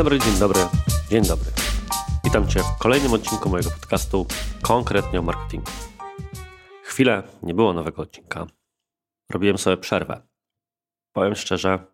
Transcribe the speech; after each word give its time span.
dobry, 0.00 0.18
dzień 0.18 0.38
dobry, 0.38 0.60
dzień 1.10 1.24
dobry. 1.24 1.50
Witam 2.24 2.48
Cię 2.48 2.60
w 2.60 2.78
kolejnym 2.78 3.12
odcinku 3.12 3.48
mojego 3.48 3.70
podcastu 3.70 4.26
konkretnie 4.62 5.18
o 5.18 5.22
marketingu. 5.22 5.70
Chwilę 6.82 7.22
nie 7.42 7.54
było 7.54 7.72
nowego 7.72 8.02
odcinka. 8.02 8.46
Robiłem 9.30 9.58
sobie 9.58 9.76
przerwę. 9.76 10.22
Powiem 11.12 11.34
szczerze, 11.34 11.86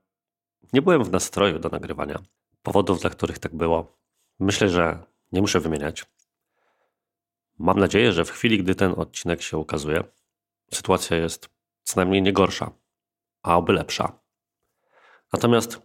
nie 0.72 0.82
byłem 0.82 1.04
w 1.04 1.10
nastroju 1.10 1.58
do 1.58 1.68
nagrywania. 1.68 2.18
Powodów, 2.62 3.00
dla 3.00 3.10
których 3.10 3.38
tak 3.38 3.54
było, 3.54 3.98
myślę, 4.38 4.68
że 4.68 4.98
nie 5.32 5.40
muszę 5.40 5.60
wymieniać. 5.60 6.06
Mam 7.58 7.78
nadzieję, 7.78 8.12
że 8.12 8.24
w 8.24 8.30
chwili, 8.30 8.58
gdy 8.58 8.74
ten 8.74 8.94
odcinek 8.96 9.42
się 9.42 9.58
ukazuje, 9.58 10.04
sytuacja 10.72 11.16
jest 11.16 11.48
co 11.82 12.00
najmniej 12.00 12.22
nie 12.22 12.32
gorsza, 12.32 12.70
a 13.42 13.56
oby 13.56 13.72
lepsza. 13.72 14.18
Natomiast, 15.32 15.82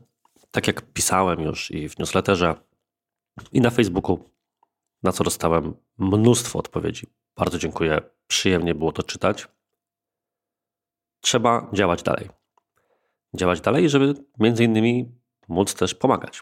tak 0.52 0.68
jak 0.68 0.82
pisałem 0.94 1.41
już 1.41 1.72
i 1.72 1.90
w 1.90 2.00
newsletterze, 2.00 2.55
i 3.52 3.62
na 3.62 3.70
Facebooku, 3.70 4.30
na 5.04 5.12
co 5.12 5.23
dostałem 5.23 5.73
mnóstwo 5.98 6.59
odpowiedzi. 6.59 7.08
Bardzo 7.36 7.58
dziękuję, 7.58 8.02
przyjemnie 8.28 8.76
było 8.76 8.92
to 8.92 9.04
czytać. 9.04 9.48
Trzeba 11.22 11.70
działać 11.73 12.04
dalej. 12.04 12.30
Działać 13.34 13.62
dalej, 13.62 13.90
żeby 13.90 14.14
między 14.40 14.64
innymi 14.64 15.12
móc 15.48 15.73
też 15.73 15.95
pomagać. 15.95 16.42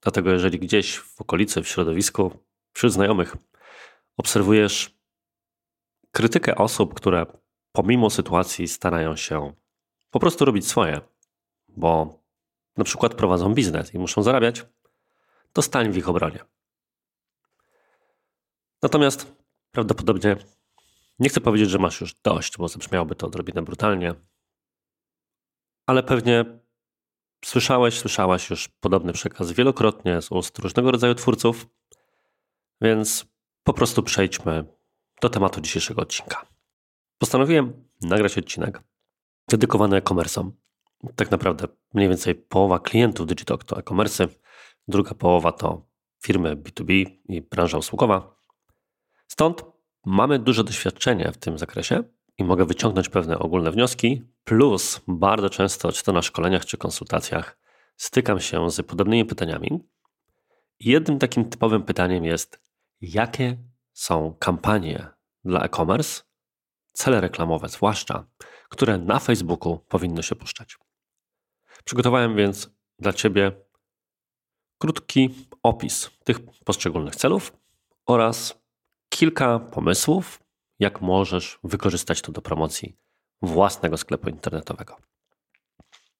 Dlatego, 0.00 0.30
jeżeli 0.30 0.58
gdzieś 0.58 0.98
w 0.98 1.20
okolicy, 1.20 1.62
w 1.62 1.68
środowisku, 1.68 2.30
wśród 2.72 2.92
znajomych 2.92 3.36
obserwujesz 4.16 4.98
krytykę 6.10 6.54
osób, 6.54 6.94
które 6.94 7.26
pomimo 7.72 8.10
sytuacji 8.10 8.68
starają 8.68 9.16
się 9.16 9.52
po 10.10 10.20
prostu 10.20 10.44
robić 10.44 10.68
swoje, 10.68 11.00
bo 11.68 12.21
na 12.76 12.84
przykład 12.84 13.14
prowadzą 13.14 13.54
biznes 13.54 13.94
i 13.94 13.98
muszą 13.98 14.22
zarabiać, 14.22 14.66
to 15.52 15.62
stań 15.62 15.92
w 15.92 15.96
ich 15.96 16.08
obronie. 16.08 16.38
Natomiast 18.82 19.34
prawdopodobnie 19.70 20.36
nie 21.18 21.28
chcę 21.28 21.40
powiedzieć, 21.40 21.70
że 21.70 21.78
masz 21.78 22.00
już 22.00 22.14
dość, 22.14 22.58
bo 22.58 22.68
zabrzmiałoby 22.68 23.14
to 23.14 23.26
odrobinę 23.26 23.62
brutalnie, 23.62 24.14
ale 25.86 26.02
pewnie 26.02 26.44
słyszałeś, 27.44 27.98
słyszałaś 27.98 28.50
już 28.50 28.68
podobny 28.68 29.12
przekaz 29.12 29.52
wielokrotnie 29.52 30.22
z 30.22 30.32
ust 30.32 30.58
różnego 30.58 30.90
rodzaju 30.90 31.14
twórców, 31.14 31.66
więc 32.80 33.26
po 33.62 33.72
prostu 33.72 34.02
przejdźmy 34.02 34.64
do 35.20 35.28
tematu 35.30 35.60
dzisiejszego 35.60 36.02
odcinka. 36.02 36.46
Postanowiłem 37.18 37.88
nagrać 38.00 38.38
odcinek 38.38 38.82
dedykowany 39.48 39.96
e-commerce'om. 39.96 40.50
Tak 41.16 41.30
naprawdę 41.30 41.68
mniej 41.94 42.08
więcej 42.08 42.34
połowa 42.34 42.78
klientów 42.78 43.26
Digitalk 43.26 43.64
to 43.64 43.78
e-commerce, 43.78 44.28
druga 44.88 45.14
połowa 45.14 45.52
to 45.52 45.86
firmy 46.22 46.56
B2B 46.56 47.06
i 47.28 47.42
branża 47.42 47.78
usługowa. 47.78 48.36
Stąd 49.28 49.64
mamy 50.06 50.38
duże 50.38 50.64
doświadczenie 50.64 51.32
w 51.32 51.36
tym 51.36 51.58
zakresie 51.58 52.02
i 52.38 52.44
mogę 52.44 52.64
wyciągnąć 52.64 53.08
pewne 53.08 53.38
ogólne 53.38 53.70
wnioski, 53.70 54.22
plus 54.44 55.00
bardzo 55.08 55.50
często, 55.50 55.92
czy 55.92 56.04
to 56.04 56.12
na 56.12 56.22
szkoleniach, 56.22 56.64
czy 56.66 56.76
konsultacjach, 56.76 57.58
stykam 57.96 58.40
się 58.40 58.70
z 58.70 58.82
podobnymi 58.82 59.24
pytaniami. 59.24 59.80
Jednym 60.80 61.18
takim 61.18 61.44
typowym 61.44 61.82
pytaniem 61.82 62.24
jest, 62.24 62.60
jakie 63.00 63.56
są 63.92 64.34
kampanie 64.38 65.08
dla 65.44 65.62
e-commerce, 65.62 66.22
cele 66.92 67.20
reklamowe 67.20 67.68
zwłaszcza, 67.68 68.26
które 68.68 68.98
na 68.98 69.18
Facebooku 69.18 69.78
powinny 69.88 70.22
się 70.22 70.36
puszczać. 70.36 70.78
Przygotowałem 71.84 72.36
więc 72.36 72.70
dla 72.98 73.12
Ciebie 73.12 73.52
krótki 74.78 75.46
opis 75.62 76.10
tych 76.24 76.38
poszczególnych 76.64 77.16
celów 77.16 77.52
oraz 78.06 78.62
kilka 79.08 79.58
pomysłów, 79.58 80.42
jak 80.78 81.00
możesz 81.00 81.58
wykorzystać 81.64 82.22
to 82.22 82.32
do 82.32 82.42
promocji 82.42 82.96
własnego 83.42 83.96
sklepu 83.96 84.30
internetowego. 84.30 84.96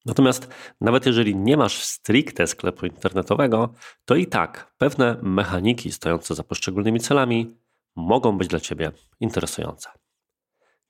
Natomiast 0.06 0.48
nawet 0.80 1.06
jeżeli 1.06 1.36
nie 1.36 1.56
masz 1.56 1.82
stricte 1.82 2.46
sklepu 2.46 2.86
internetowego, 2.86 3.74
to 4.04 4.14
i 4.14 4.26
tak 4.26 4.74
pewne 4.78 5.18
mechaniki 5.22 5.92
stojące 5.92 6.34
za 6.34 6.42
poszczególnymi 6.42 7.00
celami 7.00 7.56
mogą 7.96 8.38
być 8.38 8.48
dla 8.48 8.60
Ciebie 8.60 8.92
interesujące. 9.20 9.90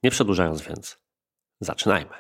Nie 0.03 0.11
przedłużając 0.11 0.63
więc, 0.63 0.99
zaczynajmy. 1.61 2.15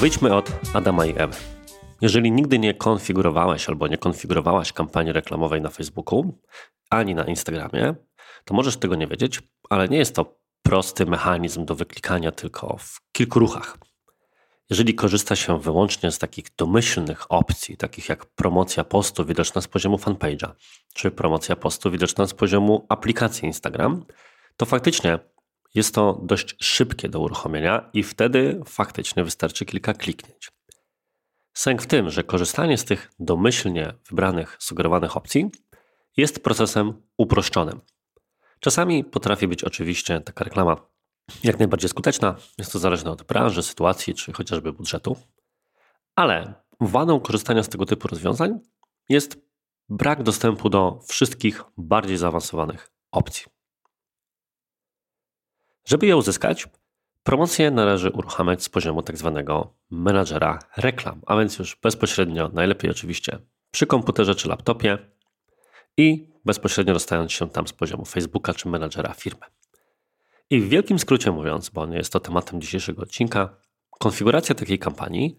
Wyjdźmy 0.00 0.34
od 0.34 0.52
Adama 0.74 1.06
i 1.06 1.14
Ewy. 1.16 1.36
Jeżeli 2.00 2.32
nigdy 2.32 2.58
nie 2.58 2.74
konfigurowałeś 2.74 3.68
albo 3.68 3.88
nie 3.88 3.98
konfigurowałaś 3.98 4.72
kampanii 4.72 5.12
reklamowej 5.12 5.60
na 5.60 5.70
Facebooku 5.70 6.38
ani 6.90 7.14
na 7.14 7.24
Instagramie, 7.24 7.94
to 8.44 8.54
możesz 8.54 8.76
tego 8.76 8.94
nie 8.94 9.06
wiedzieć, 9.06 9.40
ale 9.70 9.88
nie 9.88 9.98
jest 9.98 10.14
to 10.14 10.38
prosty 10.62 11.06
mechanizm 11.06 11.64
do 11.64 11.74
wyklikania 11.74 12.32
tylko 12.32 12.76
w 12.78 13.00
kilku 13.12 13.38
ruchach. 13.38 13.78
Jeżeli 14.70 14.94
korzysta 14.94 15.36
się 15.36 15.60
wyłącznie 15.60 16.10
z 16.10 16.18
takich 16.18 16.44
domyślnych 16.56 17.32
opcji, 17.32 17.76
takich 17.76 18.08
jak 18.08 18.26
promocja 18.26 18.84
postu 18.84 19.24
widoczna 19.24 19.60
z 19.60 19.68
poziomu 19.68 19.96
fanpage'a, 19.96 20.50
czy 20.94 21.10
promocja 21.10 21.56
postu 21.56 21.90
widoczna 21.90 22.26
z 22.26 22.34
poziomu 22.34 22.86
aplikacji 22.88 23.46
Instagram, 23.46 24.04
to 24.56 24.66
faktycznie 24.66 25.18
jest 25.74 25.94
to 25.94 26.20
dość 26.22 26.56
szybkie 26.60 27.08
do 27.08 27.20
uruchomienia 27.20 27.90
i 27.92 28.02
wtedy 28.02 28.60
faktycznie 28.66 29.24
wystarczy 29.24 29.64
kilka 29.64 29.94
kliknięć. 29.94 30.50
Sęk 31.54 31.82
w 31.82 31.86
tym, 31.86 32.10
że 32.10 32.24
korzystanie 32.24 32.78
z 32.78 32.84
tych 32.84 33.10
domyślnie 33.18 33.94
wybranych, 34.08 34.56
sugerowanych 34.60 35.16
opcji 35.16 35.50
jest 36.16 36.44
procesem 36.44 37.02
uproszczonym. 37.16 37.80
Czasami 38.60 39.04
potrafi 39.04 39.48
być 39.48 39.64
oczywiście 39.64 40.20
taka 40.20 40.44
reklama 40.44 40.76
jak 41.44 41.58
najbardziej 41.58 41.88
skuteczna, 41.88 42.36
jest 42.58 42.72
to 42.72 42.78
zależne 42.78 43.10
od 43.10 43.22
branży, 43.22 43.62
sytuacji 43.62 44.14
czy 44.14 44.32
chociażby 44.32 44.72
budżetu, 44.72 45.16
ale 46.16 46.54
wadą 46.80 47.20
korzystania 47.20 47.62
z 47.62 47.68
tego 47.68 47.86
typu 47.86 48.08
rozwiązań 48.08 48.58
jest 49.08 49.38
brak 49.88 50.22
dostępu 50.22 50.68
do 50.68 51.00
wszystkich 51.08 51.64
bardziej 51.76 52.16
zaawansowanych 52.16 52.92
opcji. 53.12 53.59
Żeby 55.84 56.06
je 56.06 56.16
uzyskać, 56.16 56.68
promocję 57.22 57.70
należy 57.70 58.10
uruchamiać 58.10 58.62
z 58.62 58.68
poziomu 58.68 59.02
tzw. 59.02 59.42
Tak 59.46 59.56
menadżera 59.90 60.58
reklam, 60.76 61.22
a 61.26 61.36
więc 61.36 61.58
już 61.58 61.76
bezpośrednio, 61.82 62.50
najlepiej 62.52 62.90
oczywiście 62.90 63.38
przy 63.70 63.86
komputerze 63.86 64.34
czy 64.34 64.48
laptopie 64.48 64.98
i 65.96 66.28
bezpośrednio 66.44 66.94
dostając 66.94 67.32
się 67.32 67.50
tam 67.50 67.66
z 67.66 67.72
poziomu 67.72 68.04
Facebooka 68.04 68.54
czy 68.54 68.68
menadżera 68.68 69.14
firmy. 69.14 69.46
I 70.50 70.60
w 70.60 70.68
wielkim 70.68 70.98
skrócie 70.98 71.30
mówiąc, 71.30 71.70
bo 71.70 71.86
nie 71.86 71.96
jest 71.96 72.12
to 72.12 72.20
tematem 72.20 72.60
dzisiejszego 72.60 73.02
odcinka, 73.02 73.56
konfiguracja 73.90 74.54
takiej 74.54 74.78
kampanii, 74.78 75.36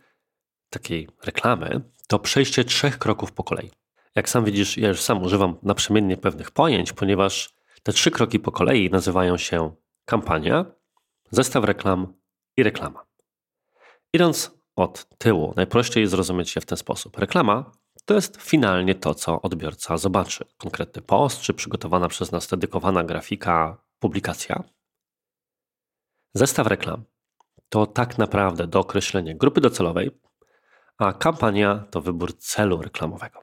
takiej 0.69 1.07
reklamy, 1.23 1.81
to 2.07 2.19
przejście 2.19 2.63
trzech 2.63 2.97
kroków 2.97 3.31
po 3.31 3.43
kolei. 3.43 3.71
Jak 4.15 4.29
sam 4.29 4.45
widzisz, 4.45 4.77
ja 4.77 4.87
już 4.87 5.01
sam 5.01 5.23
używam 5.23 5.57
naprzemiennie 5.63 6.17
pewnych 6.17 6.51
pojęć, 6.51 6.93
ponieważ 6.93 7.53
te 7.83 7.93
trzy 7.93 8.11
kroki 8.11 8.39
po 8.39 8.51
kolei 8.51 8.89
nazywają 8.89 9.37
się 9.37 9.71
kampania, 10.05 10.65
zestaw 11.31 11.63
reklam 11.63 12.13
i 12.57 12.63
reklama. 12.63 13.05
Idąc 14.13 14.51
od 14.75 15.17
tyłu, 15.17 15.53
najprościej 15.55 16.07
zrozumieć 16.07 16.49
się 16.49 16.61
w 16.61 16.65
ten 16.65 16.77
sposób. 16.77 17.17
Reklama 17.17 17.71
to 18.05 18.13
jest 18.13 18.37
finalnie 18.41 18.95
to, 18.95 19.15
co 19.15 19.41
odbiorca 19.41 19.97
zobaczy. 19.97 20.45
Konkretny 20.57 21.01
post, 21.01 21.41
czy 21.41 21.53
przygotowana 21.53 22.07
przez 22.07 22.31
nas 22.31 22.47
dedykowana 22.47 23.03
grafika, 23.03 23.77
publikacja. 23.99 24.63
Zestaw 26.33 26.67
reklam 26.67 27.03
to 27.69 27.85
tak 27.85 28.17
naprawdę 28.17 28.67
dookreślenie 28.67 29.35
grupy 29.35 29.61
docelowej, 29.61 30.11
a 30.97 31.13
kampania 31.13 31.85
to 31.91 32.01
wybór 32.01 32.37
celu 32.37 32.81
reklamowego. 32.81 33.39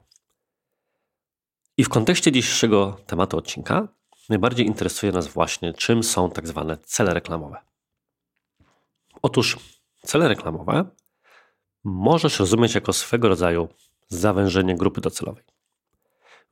I 1.77 1.83
w 1.83 1.89
kontekście 1.89 2.31
dzisiejszego 2.31 2.97
tematu 3.05 3.37
odcinka 3.37 3.87
najbardziej 4.29 4.65
interesuje 4.65 5.11
nas 5.11 5.27
właśnie, 5.27 5.73
czym 5.73 6.03
są 6.03 6.31
tak 6.31 6.47
zwane 6.47 6.77
cele 6.77 7.13
reklamowe. 7.13 7.57
Otóż 9.21 9.57
cele 10.01 10.27
reklamowe 10.27 10.85
możesz 11.83 12.39
rozumieć 12.39 12.75
jako 12.75 12.93
swego 12.93 13.29
rodzaju 13.29 13.67
zawężenie 14.07 14.75
grupy 14.75 15.01
docelowej. 15.01 15.43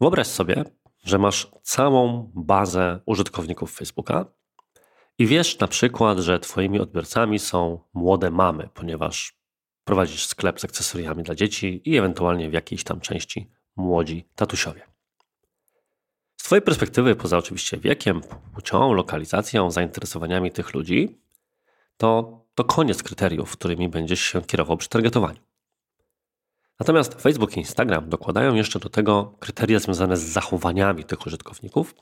Wyobraź 0.02 0.28
sobie, 0.28 0.64
że 1.04 1.18
masz 1.18 1.52
całą 1.64 2.32
bazę 2.36 3.00
użytkowników 3.06 3.72
Facebooka 3.76 4.26
i 5.18 5.26
wiesz 5.26 5.60
na 5.60 5.68
przykład, 5.68 6.18
że 6.20 6.40
Twoimi 6.40 6.80
odbiorcami 6.80 7.40
są 7.40 7.80
młode 7.94 8.32
mamy, 8.32 8.70
ponieważ 8.74 9.38
prowadzisz 9.84 10.26
sklep 10.26 10.60
z 10.60 10.66
akcesoriami 10.66 11.24
dla 11.24 11.36
dzieci 11.36 11.82
i 11.86 11.98
ewentualnie 11.98 12.50
w 12.50 12.54
jakiejś 12.54 12.84
tam 12.84 13.00
części 13.00 13.52
młodzi 13.76 14.30
tatusiowie. 14.36 14.97
Twojej 16.48 16.62
perspektywy, 16.62 17.16
poza 17.16 17.38
oczywiście 17.38 17.78
wiekiem, 17.78 18.22
płcią, 18.54 18.94
lokalizacją, 18.94 19.72
zainteresowaniami 19.72 20.52
tych 20.52 20.74
ludzi, 20.74 21.22
to, 21.98 22.42
to 22.56 22.64
koniec 22.64 23.04
kryteriów, 23.04 23.52
którymi 23.52 23.90
będziesz 23.90 24.20
się 24.20 24.42
kierował 24.42 24.78
przy 24.78 24.90
targetowaniu. 24.90 25.40
Natomiast 26.80 27.22
Facebook 27.22 27.58
i 27.58 27.60
Instagram 27.60 28.10
dokładają 28.10 28.56
jeszcze 28.56 28.80
do 28.80 28.90
tego 28.90 29.36
kryteria 29.40 29.80
związane 29.80 30.18
z 30.18 30.24
zachowaniami 30.24 31.04
tych 31.04 31.26
użytkowników 31.26 31.96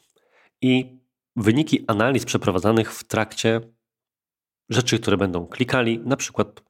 i 0.62 1.00
wyniki 1.36 1.86
analiz 1.88 2.26
przeprowadzanych 2.26 2.94
w 2.94 3.04
trakcie 3.04 3.62
rzeczy, 4.70 5.00
które 5.00 5.18
będą 5.18 5.48
klikali, 5.48 6.00
na 6.00 6.18
przykład 6.18 6.64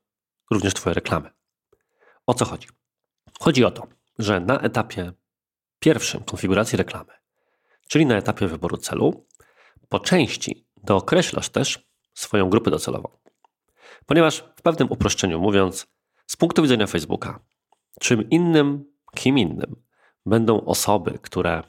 również 0.52 0.74
Twoje 0.74 0.94
reklamy. 0.94 1.30
O 2.26 2.34
co 2.34 2.46
chodzi? 2.46 2.68
Chodzi 3.40 3.66
o 3.66 3.72
to, 3.72 3.88
że 4.20 4.40
na 4.40 4.60
etapie 4.60 5.12
pierwszym 5.80 6.24
konfiguracji 6.24 6.78
reklamy, 6.78 7.25
czyli 7.88 8.06
na 8.06 8.18
etapie 8.18 8.48
wyboru 8.48 8.78
celu, 8.78 9.26
po 9.90 10.00
części 10.00 10.68
dookreślasz 10.84 11.50
też 11.50 11.90
swoją 12.14 12.50
grupę 12.50 12.72
docelową. 12.72 13.10
Ponieważ 14.06 14.44
w 14.56 14.62
pewnym 14.62 14.92
uproszczeniu 14.92 15.40
mówiąc, 15.40 15.88
z 16.28 16.36
punktu 16.36 16.62
widzenia 16.62 16.88
Facebooka, 16.88 17.40
czym 18.00 18.30
innym, 18.30 18.86
kim 19.16 19.38
innym 19.38 19.76
będą 20.26 20.66
osoby, 20.66 21.20
które 21.22 21.64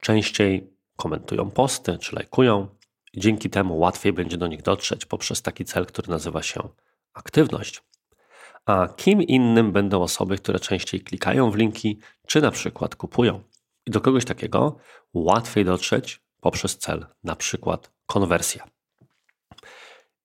częściej 0.00 0.76
komentują 0.96 1.50
posty 1.50 1.98
czy 1.98 2.14
lajkują, 2.14 2.68
i 3.12 3.20
dzięki 3.20 3.50
temu 3.50 3.78
łatwiej 3.78 4.12
będzie 4.12 4.36
do 4.36 4.46
nich 4.46 4.62
dotrzeć 4.62 5.06
poprzez 5.06 5.42
taki 5.42 5.64
cel, 5.64 5.86
który 5.86 6.08
nazywa 6.08 6.42
się 6.42 6.68
aktywność. 7.14 7.82
A 8.66 8.88
kim 8.96 9.22
innym 9.22 9.72
będą 9.72 10.02
osoby, 10.02 10.38
które 10.38 10.60
częściej 10.60 11.00
klikają 11.00 11.50
w 11.50 11.56
linki, 11.56 11.98
czy 12.26 12.40
na 12.40 12.50
przykład 12.50 12.96
kupują. 12.96 13.42
I 13.86 13.90
do 13.90 14.00
kogoś 14.00 14.24
takiego 14.24 14.76
łatwiej 15.14 15.64
dotrzeć 15.64 16.22
poprzez 16.40 16.78
cel, 16.78 17.06
na 17.24 17.36
przykład 17.36 17.90
konwersja. 18.06 18.66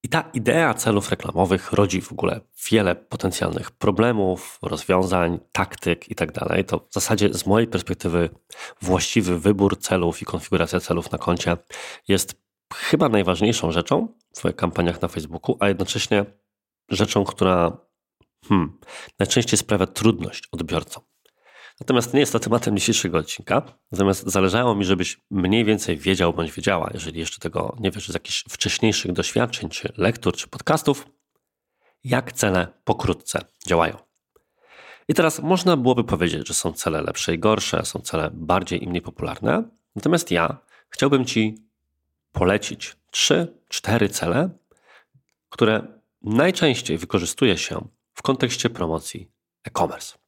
I 0.04 0.10
ta 0.10 0.22
idea 0.34 0.74
celów 0.74 1.10
reklamowych 1.10 1.72
rodzi 1.72 2.02
w 2.02 2.12
ogóle 2.12 2.42
wiele 2.72 2.96
potencjalnych 2.96 3.72
problemów, 3.72 4.60
rozwiązań, 4.62 5.40
taktyk 5.52 6.10
itd. 6.10 6.34
Tak 6.34 6.68
to 6.68 6.80
w 6.80 6.94
zasadzie 6.94 7.34
z 7.34 7.46
mojej 7.46 7.68
perspektywy 7.68 8.30
właściwy 8.82 9.40
wybór 9.40 9.80
celów 9.80 10.22
i 10.22 10.26
konfiguracja 10.26 10.80
celów 10.80 11.12
na 11.12 11.18
koncie 11.18 11.58
jest 12.08 12.42
chyba 12.74 13.10
najważniejszą 13.10 13.72
rzeczą 13.72 14.08
w 14.36 14.54
kampaniach 14.54 15.02
na 15.02 15.08
Facebooku, 15.08 15.58
a 15.60 15.68
jednocześnie 15.68 16.26
rzeczą, 16.90 17.24
która 17.24 17.78
hmm, 18.48 18.80
najczęściej 19.20 19.58
sprawia 19.58 19.88
trudność 19.88 20.48
odbiorcom. 20.52 21.04
Natomiast 21.82 22.14
nie 22.14 22.20
jest 22.20 22.32
to 22.34 22.40
tematem 22.40 22.78
dzisiejszego 22.78 23.18
odcinka, 23.18 23.62
natomiast 23.92 24.24
zależało 24.30 24.76
mi, 24.76 24.86
żebyś 24.86 25.22
mniej 25.32 25.66
więcej 25.66 25.98
wiedział 25.98 26.34
bądź 26.34 26.52
wiedziała, 26.52 26.90
jeżeli 26.94 27.20
jeszcze 27.20 27.40
tego 27.40 27.76
nie 27.80 27.92
wiesz 27.92 28.10
z 28.10 28.14
jakichś 28.14 28.44
wcześniejszych 28.50 29.12
doświadczeń, 29.12 29.70
czy 29.70 29.94
lektur, 29.98 30.36
czy 30.36 30.48
podcastów, 30.48 31.08
jak 32.04 32.34
cele 32.34 32.68
pokrótce 32.84 33.40
działają. 33.68 33.98
I 35.08 35.14
teraz 35.14 35.40
można 35.40 35.78
byłoby 35.78 36.04
powiedzieć, 36.04 36.48
że 36.48 36.54
są 36.54 36.74
cele 36.74 37.02
lepsze 37.02 37.34
i 37.34 37.40
gorsze, 37.40 37.86
są 37.86 38.00
cele 38.00 38.30
bardziej 38.34 38.84
i 38.84 38.88
mniej 38.88 39.02
popularne, 39.02 39.64
natomiast 39.96 40.32
ja 40.32 40.58
chciałbym 40.90 41.26
Ci 41.26 41.58
polecić 42.32 42.96
trzy, 43.12 43.54
cztery 43.70 44.10
cele, 44.10 44.50
które 45.50 45.88
najczęściej 46.22 46.98
wykorzystuje 46.98 47.58
się 47.58 47.88
w 48.14 48.22
kontekście 48.22 48.70
promocji 48.70 49.32
e-commerce. 49.64 50.21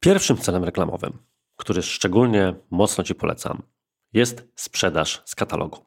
Pierwszym 0.00 0.36
celem 0.36 0.64
reklamowym, 0.64 1.18
który 1.56 1.82
szczególnie 1.82 2.54
mocno 2.70 3.04
Ci 3.04 3.14
polecam, 3.14 3.62
jest 4.12 4.48
sprzedaż 4.54 5.22
z 5.24 5.34
katalogu. 5.34 5.86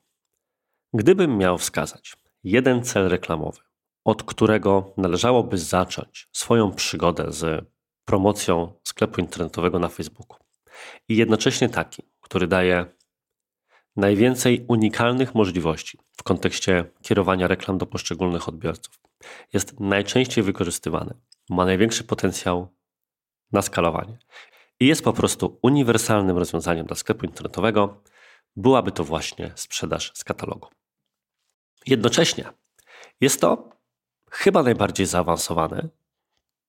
Gdybym 0.94 1.38
miał 1.38 1.58
wskazać 1.58 2.18
jeden 2.44 2.84
cel 2.84 3.10
reklamowy, 3.10 3.60
od 4.06 4.24
którego 4.24 4.94
należałoby 4.98 5.58
zacząć 5.58 6.30
swoją 6.31 6.72
przygodę 6.72 7.31
z 7.31 7.66
promocją 8.06 8.74
sklepu 8.84 9.22
internetowego 9.22 9.80
na 9.80 9.88
Facebooku, 9.88 10.38
i 11.10 11.16
jednocześnie 11.16 11.69
taki, 11.69 12.04
który 12.22 12.48
daje 12.48 12.86
najwięcej 13.96 14.66
unikalnych 14.68 15.36
możliwości 15.36 15.98
w 16.18 16.24
kontekście 16.24 16.86
kierowania 17.02 17.48
reklam 17.48 17.78
do 17.78 17.86
poszczególnych 17.86 18.50
odbiorców, 18.50 19.00
jest 19.54 19.80
najczęściej 19.80 20.44
wykorzystywany, 20.44 21.13
ma 21.50 21.66
największy 21.66 22.04
potencjał 22.04 22.81
na 23.51 23.62
skalowanie 23.62 24.18
i 24.80 24.88
jest 24.88 25.03
po 25.03 25.13
prostu 25.13 25.59
uniwersalnym 25.62 26.38
rozwiązaniem 26.38 26.86
dla 26.86 26.95
sklepu 26.95 27.25
internetowego, 27.25 28.01
byłaby 28.56 28.92
to 28.92 29.03
właśnie 29.03 29.51
sprzedaż 29.56 30.12
z 30.15 30.24
katalogu. 30.24 30.68
Jednocześnie 31.88 32.45
jest 33.21 33.42
to 33.42 33.69
chyba 34.31 34.63
najbardziej 34.63 35.06
zaawansowany 35.06 35.89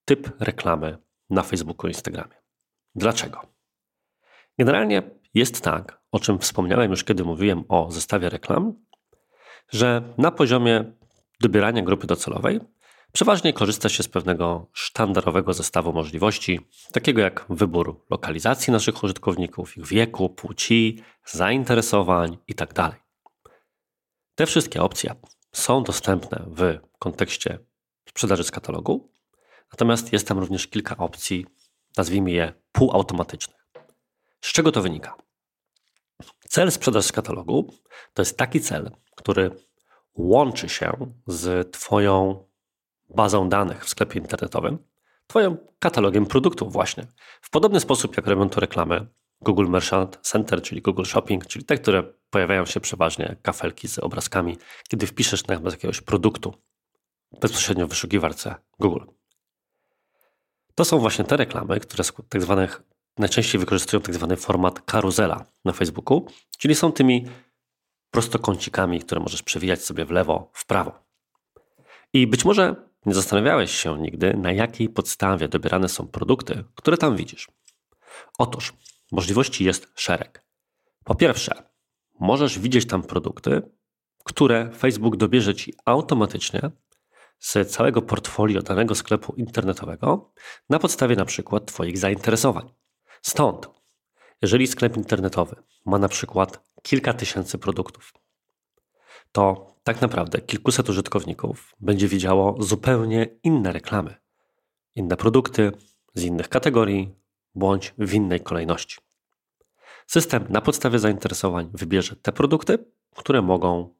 typ 0.05 0.41
reklamy 0.41 0.99
na 1.31 1.43
Facebooku 1.43 1.89
i 1.89 1.91
Instagramie. 1.91 2.35
Dlaczego? 2.95 3.47
Generalnie 4.59 5.03
jest 5.35 5.61
tak, 5.61 6.01
o 6.13 6.19
czym 6.21 6.39
wspomniałem 6.39 6.91
już 6.91 7.05
kiedy 7.05 7.25
mówiłem 7.25 7.65
o 7.69 7.91
zestawie 7.91 8.29
reklam, 8.29 8.75
że 9.69 10.15
na 10.19 10.31
poziomie 10.31 10.93
dobierania 11.41 11.83
grupy 11.83 12.07
docelowej 12.07 12.61
Przeważnie 13.13 13.53
korzysta 13.53 13.89
się 13.89 14.03
z 14.03 14.09
pewnego 14.09 14.67
sztandarowego 14.73 15.53
zestawu 15.53 15.93
możliwości, 15.93 16.61
takiego 16.93 17.21
jak 17.21 17.47
wybór 17.49 18.01
lokalizacji 18.11 18.73
naszych 18.73 19.05
użytkowników, 19.05 19.77
ich 19.77 19.87
wieku, 19.87 20.29
płci, 20.29 21.03
zainteresowań 21.25 22.39
itd. 22.49 22.75
Tak 22.75 23.01
Te 24.35 24.47
wszystkie 24.47 24.83
opcje 24.83 25.15
są 25.53 25.83
dostępne 25.83 26.45
w 26.47 26.79
kontekście 26.99 27.59
sprzedaży 28.09 28.45
z 28.45 28.51
katalogu, 28.51 29.13
natomiast 29.73 30.13
jest 30.13 30.29
tam 30.29 30.39
również 30.39 30.67
kilka 30.67 30.97
opcji, 30.97 31.47
nazwijmy 31.97 32.31
je 32.31 32.53
półautomatycznych. 32.73 33.69
Z 34.41 34.53
czego 34.53 34.73
to 34.73 34.83
wynika? 34.83 35.17
Cel 36.49 36.73
sprzedaż 36.73 37.05
z 37.05 37.13
katalogu 37.13 37.75
to 38.15 38.23
jest 38.23 38.39
taki 38.39 38.61
cel, 38.61 38.91
który 39.17 39.51
łączy 40.15 40.69
się 40.69 40.93
z 41.27 41.73
Twoją 41.73 42.45
bazą 43.15 43.49
danych 43.49 43.85
w 43.85 43.89
sklepie 43.89 44.21
internetowym, 44.21 44.79
Twoim 45.27 45.57
katalogiem 45.79 46.27
produktów 46.27 46.73
właśnie. 46.73 47.07
W 47.41 47.51
podobny 47.51 47.81
sposób 47.81 48.17
jak 48.17 48.27
robią 48.27 48.49
to 48.49 48.61
reklamy 48.61 49.07
Google 49.41 49.67
Merchant 49.67 50.19
Center, 50.23 50.63
czyli 50.63 50.83
Google 50.83 51.05
Shopping, 51.05 51.47
czyli 51.47 51.65
te, 51.65 51.77
które 51.77 52.03
pojawiają 52.31 52.67
się 52.67 52.81
przeważnie 52.81 53.37
kafelki 53.43 53.89
z 53.89 53.99
obrazkami, 53.99 54.57
kiedy 54.89 55.07
wpiszesz 55.07 55.47
na 55.47 55.55
jakiegoś 55.55 56.01
produktu 56.01 56.55
bezpośrednio 57.41 57.87
w 57.87 57.89
wyszukiwarce 57.89 58.55
Google. 58.79 59.05
To 60.75 60.85
są 60.85 60.99
właśnie 60.99 61.25
te 61.25 61.37
reklamy, 61.37 61.81
które 61.81 62.05
tak 62.29 62.43
zwanych, 62.43 62.83
najczęściej 63.19 63.59
wykorzystują 63.59 64.01
tak 64.01 64.15
zwany 64.15 64.37
format 64.37 64.81
karuzela 64.81 65.45
na 65.65 65.73
Facebooku, 65.73 66.27
czyli 66.59 66.75
są 66.75 66.93
tymi 66.93 67.27
prostokącikami, 68.11 69.01
które 69.01 69.21
możesz 69.21 69.43
przewijać 69.43 69.85
sobie 69.85 70.05
w 70.05 70.11
lewo, 70.11 70.51
w 70.53 70.67
prawo. 70.67 70.93
I 72.13 72.27
być 72.27 72.45
może 72.45 72.92
nie 73.07 73.15
zastanawiałeś 73.15 73.71
się 73.71 73.99
nigdy, 73.99 74.35
na 74.35 74.53
jakiej 74.53 74.89
podstawie 74.89 75.49
dobierane 75.49 75.89
są 75.89 76.09
produkty, 76.09 76.65
które 76.75 76.97
tam 76.97 77.17
widzisz. 77.17 77.49
Otóż 78.39 78.73
możliwości 79.13 79.65
jest 79.65 79.93
szereg. 79.95 80.45
Po 81.05 81.15
pierwsze, 81.15 81.73
możesz 82.21 82.59
widzieć 82.59 82.87
tam 82.87 83.03
produkty, 83.03 83.63
które 84.25 84.71
Facebook 84.79 85.17
dobierze 85.17 85.55
ci 85.55 85.75
automatycznie 85.85 86.71
z 87.39 87.71
całego 87.71 88.03
portfolio 88.03 88.63
danego 88.63 88.95
sklepu 88.95 89.35
internetowego 89.37 90.33
na 90.69 90.79
podstawie 90.79 91.17
na 91.17 91.25
przykład 91.25 91.67
Twoich 91.67 91.99
zainteresowań. 91.99 92.73
Stąd, 93.23 93.69
jeżeli 94.43 94.67
sklep 94.67 94.97
internetowy 94.97 95.57
ma 95.87 95.99
na 95.99 96.09
przykład 96.09 96.61
kilka 96.83 97.15
tysięcy 97.15 97.59
produktów, 97.59 98.13
to 99.33 99.72
tak 99.83 100.01
naprawdę 100.01 100.41
kilkuset 100.41 100.89
użytkowników 100.89 101.75
będzie 101.81 102.09
widziało 102.09 102.63
zupełnie 102.63 103.27
inne 103.43 103.73
reklamy, 103.73 104.15
inne 104.95 105.17
produkty 105.17 105.73
z 106.15 106.23
innych 106.23 106.49
kategorii 106.49 107.15
bądź 107.55 107.95
w 107.99 108.15
innej 108.15 108.41
kolejności. 108.41 108.97
System 110.07 110.47
na 110.49 110.61
podstawie 110.61 110.99
zainteresowań 110.99 111.71
wybierze 111.75 112.17
te 112.17 112.33
produkty, 112.33 112.79
które 113.17 113.43
mogą 113.43 113.95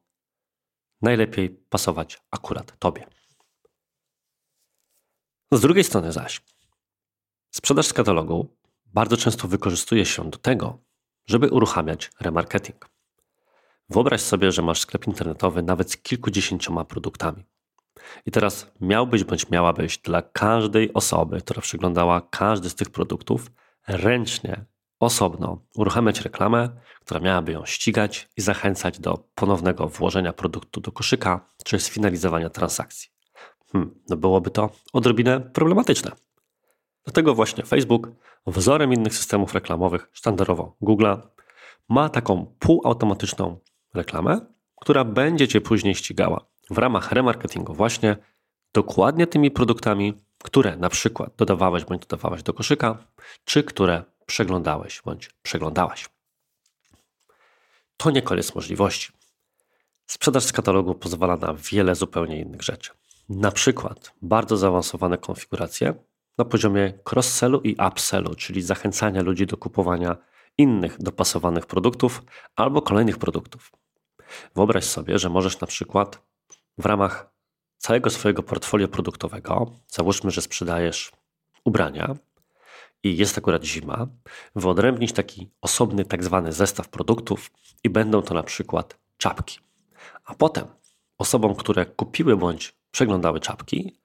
najlepiej 1.01 1.49
pasować 1.49 2.21
akurat 2.31 2.79
Tobie. 2.79 3.07
Z 5.51 5.61
drugiej 5.61 5.83
strony 5.83 6.11
zaś, 6.11 6.41
sprzedaż 7.51 7.87
z 7.87 7.93
katalogu 7.93 8.57
bardzo 8.85 9.17
często 9.17 9.47
wykorzystuje 9.47 10.05
się 10.05 10.29
do 10.29 10.37
tego, 10.37 10.79
żeby 11.25 11.49
uruchamiać 11.49 12.11
remarketing. 12.19 12.92
Wyobraź 13.89 14.21
sobie, 14.21 14.51
że 14.51 14.61
masz 14.61 14.79
sklep 14.79 15.07
internetowy 15.07 15.63
nawet 15.63 15.91
z 15.91 15.97
kilkudziesięcioma 15.97 16.85
produktami. 16.85 17.43
I 18.25 18.31
teraz 18.31 18.71
miałbyś 18.81 19.23
bądź 19.23 19.49
miałabyś 19.49 19.97
dla 19.97 20.21
każdej 20.21 20.93
osoby, 20.93 21.41
która 21.41 21.61
przeglądała 21.61 22.21
każdy 22.21 22.69
z 22.69 22.75
tych 22.75 22.89
produktów, 22.89 23.51
ręcznie 23.87 24.65
osobno 24.99 25.61
uruchamiać 25.75 26.21
reklamę, 26.21 26.69
która 27.01 27.19
miałaby 27.19 27.51
ją 27.51 27.65
ścigać 27.65 28.29
i 28.37 28.41
zachęcać 28.41 28.99
do 28.99 29.17
ponownego 29.35 29.87
włożenia 29.87 30.33
produktu 30.33 30.81
do 30.81 30.91
koszyka 30.91 31.49
czy 31.63 31.79
sfinalizowania 31.79 32.49
transakcji. 32.49 33.09
Hmm, 33.71 33.95
no 34.09 34.17
byłoby 34.17 34.51
to 34.51 34.69
odrobinę 34.93 35.41
problematyczne. 35.41 36.11
Dlatego 37.03 37.35
właśnie 37.35 37.63
Facebook, 37.63 38.07
wzorem 38.47 38.93
innych 38.93 39.15
systemów 39.15 39.53
reklamowych, 39.53 40.09
standardowo 40.13 40.75
Google'a, 40.81 41.21
ma 41.89 42.09
taką 42.09 42.55
półautomatyczną 42.59 43.59
reklamę, 43.93 44.39
która 44.81 45.03
będzie 45.03 45.47
Cię 45.47 45.61
później 45.61 45.95
ścigała 45.95 46.45
w 46.69 46.77
ramach 46.77 47.11
remarketingu 47.11 47.73
właśnie 47.73 48.17
dokładnie 48.73 49.27
tymi 49.27 49.51
produktami, 49.51 50.13
które 50.43 50.75
na 50.77 50.89
przykład 50.89 51.35
dodawałeś 51.37 51.85
bądź 51.85 52.01
dodawałaś 52.01 52.43
do 52.43 52.53
koszyka, 52.53 52.97
czy 53.45 53.63
które 53.63 54.03
przeglądałeś 54.25 55.01
bądź 55.05 55.29
przeglądałaś. 55.43 56.09
To 57.97 58.11
nie 58.11 58.21
koniec 58.21 58.55
możliwości. 58.55 59.11
Sprzedaż 60.07 60.43
z 60.43 60.51
katalogu 60.51 60.95
pozwala 60.95 61.37
na 61.37 61.53
wiele 61.53 61.95
zupełnie 61.95 62.39
innych 62.39 62.61
rzeczy. 62.61 62.91
Na 63.29 63.51
przykład 63.51 64.13
bardzo 64.21 64.57
zaawansowane 64.57 65.17
konfiguracje 65.17 65.93
na 66.37 66.45
poziomie 66.45 66.93
cross-sellu 67.11 67.61
i 67.63 67.75
upsellu, 67.87 68.35
czyli 68.35 68.61
zachęcania 68.61 69.21
ludzi 69.21 69.45
do 69.45 69.57
kupowania 69.57 70.17
innych 70.57 70.97
dopasowanych 71.01 71.65
produktów 71.65 72.23
albo 72.55 72.81
kolejnych 72.81 73.17
produktów. 73.17 73.71
Wyobraź 74.55 74.83
sobie, 74.83 75.19
że 75.19 75.29
możesz 75.29 75.59
na 75.59 75.67
przykład 75.67 76.21
w 76.77 76.85
ramach 76.85 77.33
całego 77.77 78.09
swojego 78.09 78.43
portfolio 78.43 78.87
produktowego, 78.87 79.71
załóżmy, 79.87 80.31
że 80.31 80.41
sprzedajesz 80.41 81.11
ubrania 81.65 82.15
i 83.03 83.17
jest 83.17 83.37
akurat 83.37 83.63
zima, 83.63 84.07
wyodrębnić 84.55 85.11
taki 85.11 85.49
osobny 85.61 86.05
tak 86.05 86.23
zwany 86.23 86.53
zestaw 86.53 86.89
produktów 86.89 87.51
i 87.83 87.89
będą 87.89 88.21
to 88.21 88.33
na 88.33 88.43
przykład 88.43 88.99
czapki. 89.17 89.59
A 90.25 90.35
potem 90.35 90.67
osobom, 91.17 91.55
które 91.55 91.85
kupiły 91.85 92.37
bądź 92.37 92.75
przeglądały 92.91 93.39
czapki, 93.39 93.99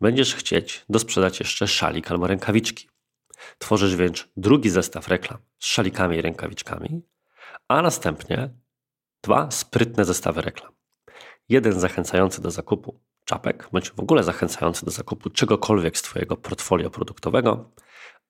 będziesz 0.00 0.34
chcieć 0.34 0.84
dosprzedać 0.88 1.40
jeszcze 1.40 1.68
szalik 1.68 2.10
albo 2.10 2.26
rękawiczki. 2.26 2.88
Tworzysz 3.58 3.96
więc 3.96 4.28
drugi 4.36 4.70
zestaw 4.70 5.08
reklam 5.08 5.38
z 5.58 5.66
szalikami 5.66 6.16
i 6.16 6.22
rękawiczkami, 6.22 7.02
a 7.68 7.82
następnie 7.82 8.50
dwa 9.22 9.50
sprytne 9.50 10.04
zestawy 10.04 10.42
reklam. 10.42 10.72
Jeden 11.48 11.80
zachęcający 11.80 12.42
do 12.42 12.50
zakupu 12.50 13.00
czapek, 13.24 13.68
bądź 13.72 13.90
w 13.90 14.00
ogóle 14.00 14.22
zachęcający 14.22 14.84
do 14.84 14.90
zakupu 14.90 15.30
czegokolwiek 15.30 15.98
z 15.98 16.02
Twojego 16.02 16.36
portfolio 16.36 16.90
produktowego, 16.90 17.70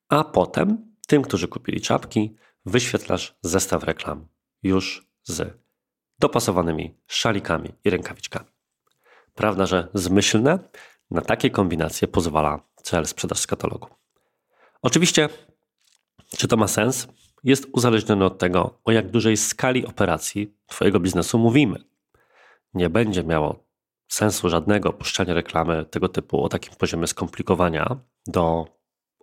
a 0.09 0.25
potem 0.25 0.95
tym, 1.07 1.23
którzy 1.23 1.49
kupili 1.49 1.81
czapki, 1.81 2.37
wyświetlasz 2.67 3.39
zestaw 3.43 3.85
reklam 3.85 4.29
już 4.63 5.09
z 5.23 5.59
dopasowanymi 6.19 6.99
szalikami 7.07 7.75
i 7.85 7.91
rękawiczkami. 7.91 8.49
Prawda, 9.35 9.67
że 9.67 9.89
zmyślne? 9.95 10.59
Na 11.11 11.21
takie 11.21 11.51
kombinacje 11.51 12.09
pozwala 12.09 12.61
cel 12.83 13.07
sprzedaż 13.07 13.39
z 13.39 13.47
katalogu. 13.47 13.89
Oczywiście, 14.83 15.29
czy 16.37 16.49
to 16.49 16.57
ma 16.57 16.69
sens? 16.69 17.09
Jest 17.45 17.67
uzależnione 17.73 18.25
od 18.25 18.39
tego, 18.39 18.79
o 18.85 18.93
jak 18.93 19.11
dużej 19.11 19.37
skali 19.37 19.87
operacji 19.87 20.55
Twojego 20.67 21.01
biznesu 21.01 21.39
mówimy. 21.39 21.85
Nie 22.75 22.91
będzie 22.91 23.25
miało 23.25 23.65
sensu 24.09 24.51
żadnego 24.51 24.93
puszczania 24.93 25.35
reklamy 25.35 25.85
tego 25.85 26.09
typu 26.09 26.45
o 26.45 26.49
takim 26.49 26.75
poziomie 26.75 27.07
skomplikowania 27.07 27.97
do 28.27 28.67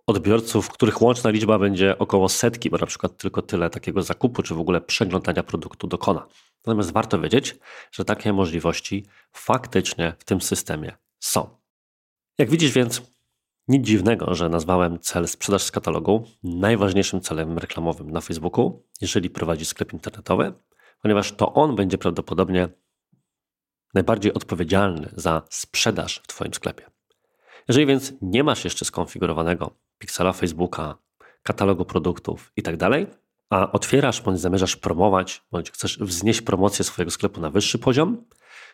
odbiorców, 0.06 0.70
których 0.70 1.02
łączna 1.02 1.30
liczba 1.30 1.58
będzie 1.58 1.98
około 1.98 2.28
setki, 2.28 2.70
bo 2.70 2.78
na 2.78 2.86
przykład 2.86 3.16
tylko 3.16 3.42
tyle 3.42 3.70
takiego 3.70 4.02
zakupu, 4.02 4.42
czy 4.42 4.54
w 4.54 4.60
ogóle 4.60 4.80
przeglądania 4.80 5.42
produktu 5.42 5.86
dokona. 5.86 6.26
Natomiast 6.66 6.92
warto 6.92 7.20
wiedzieć, 7.20 7.58
że 7.92 8.04
takie 8.04 8.32
możliwości 8.32 9.06
faktycznie 9.32 10.14
w 10.18 10.24
tym 10.24 10.40
systemie 10.40 10.96
są. 11.18 11.48
Jak 12.38 12.50
widzisz 12.50 12.72
więc, 12.72 13.02
nic 13.70 13.86
dziwnego, 13.86 14.34
że 14.34 14.48
nazwałem 14.48 14.98
cel 14.98 15.28
sprzedaż 15.28 15.62
z 15.62 15.70
katalogu 15.70 16.24
najważniejszym 16.42 17.20
celem 17.20 17.58
reklamowym 17.58 18.10
na 18.10 18.20
Facebooku, 18.20 18.82
jeżeli 19.00 19.30
prowadzi 19.30 19.64
sklep 19.64 19.92
internetowy, 19.92 20.52
ponieważ 21.02 21.32
to 21.32 21.54
on 21.54 21.76
będzie 21.76 21.98
prawdopodobnie 21.98 22.68
najbardziej 23.94 24.34
odpowiedzialny 24.34 25.10
za 25.16 25.42
sprzedaż 25.50 26.20
w 26.22 26.26
Twoim 26.26 26.54
sklepie. 26.54 26.90
Jeżeli 27.68 27.86
więc 27.86 28.12
nie 28.22 28.44
masz 28.44 28.64
jeszcze 28.64 28.84
skonfigurowanego 28.84 29.70
piksela 29.98 30.32
Facebooka, 30.32 30.98
katalogu 31.42 31.84
produktów 31.84 32.52
itd., 32.56 32.78
tak 32.78 33.20
a 33.50 33.72
otwierasz 33.72 34.20
bądź 34.20 34.40
zamierzasz 34.40 34.76
promować, 34.76 35.42
bądź 35.50 35.70
chcesz 35.70 35.98
wznieść 35.98 36.40
promocję 36.40 36.84
swojego 36.84 37.10
sklepu 37.10 37.40
na 37.40 37.50
wyższy 37.50 37.78
poziom, 37.78 38.24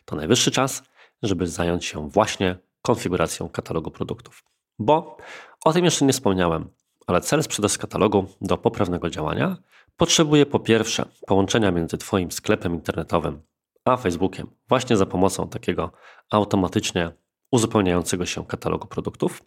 to 0.04 0.16
najwyższy 0.16 0.50
czas, 0.50 0.82
żeby 1.22 1.46
zająć 1.46 1.84
się 1.84 2.10
właśnie 2.10 2.58
konfiguracją 2.82 3.48
katalogu 3.48 3.90
produktów. 3.90 4.55
Bo 4.78 5.16
o 5.64 5.72
tym 5.72 5.84
jeszcze 5.84 6.04
nie 6.04 6.12
wspomniałem, 6.12 6.68
ale 7.06 7.20
cel 7.20 7.42
sprzedaż 7.42 7.78
katalogu 7.78 8.26
do 8.40 8.58
poprawnego 8.58 9.10
działania 9.10 9.56
potrzebuje 9.96 10.46
po 10.46 10.60
pierwsze 10.60 11.08
połączenia 11.26 11.70
między 11.70 11.98
Twoim 11.98 12.32
sklepem 12.32 12.74
internetowym 12.74 13.42
a 13.84 13.96
Facebookiem, 13.96 14.46
właśnie 14.68 14.96
za 14.96 15.06
pomocą 15.06 15.48
takiego 15.48 15.92
automatycznie 16.30 17.10
uzupełniającego 17.50 18.26
się 18.26 18.46
katalogu 18.46 18.86
produktów 18.86 19.42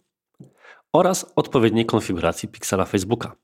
oraz 0.92 1.32
odpowiedniej 1.36 1.86
konfiguracji 1.86 2.48
piksela 2.48 2.84
Facebooka. 2.84 3.36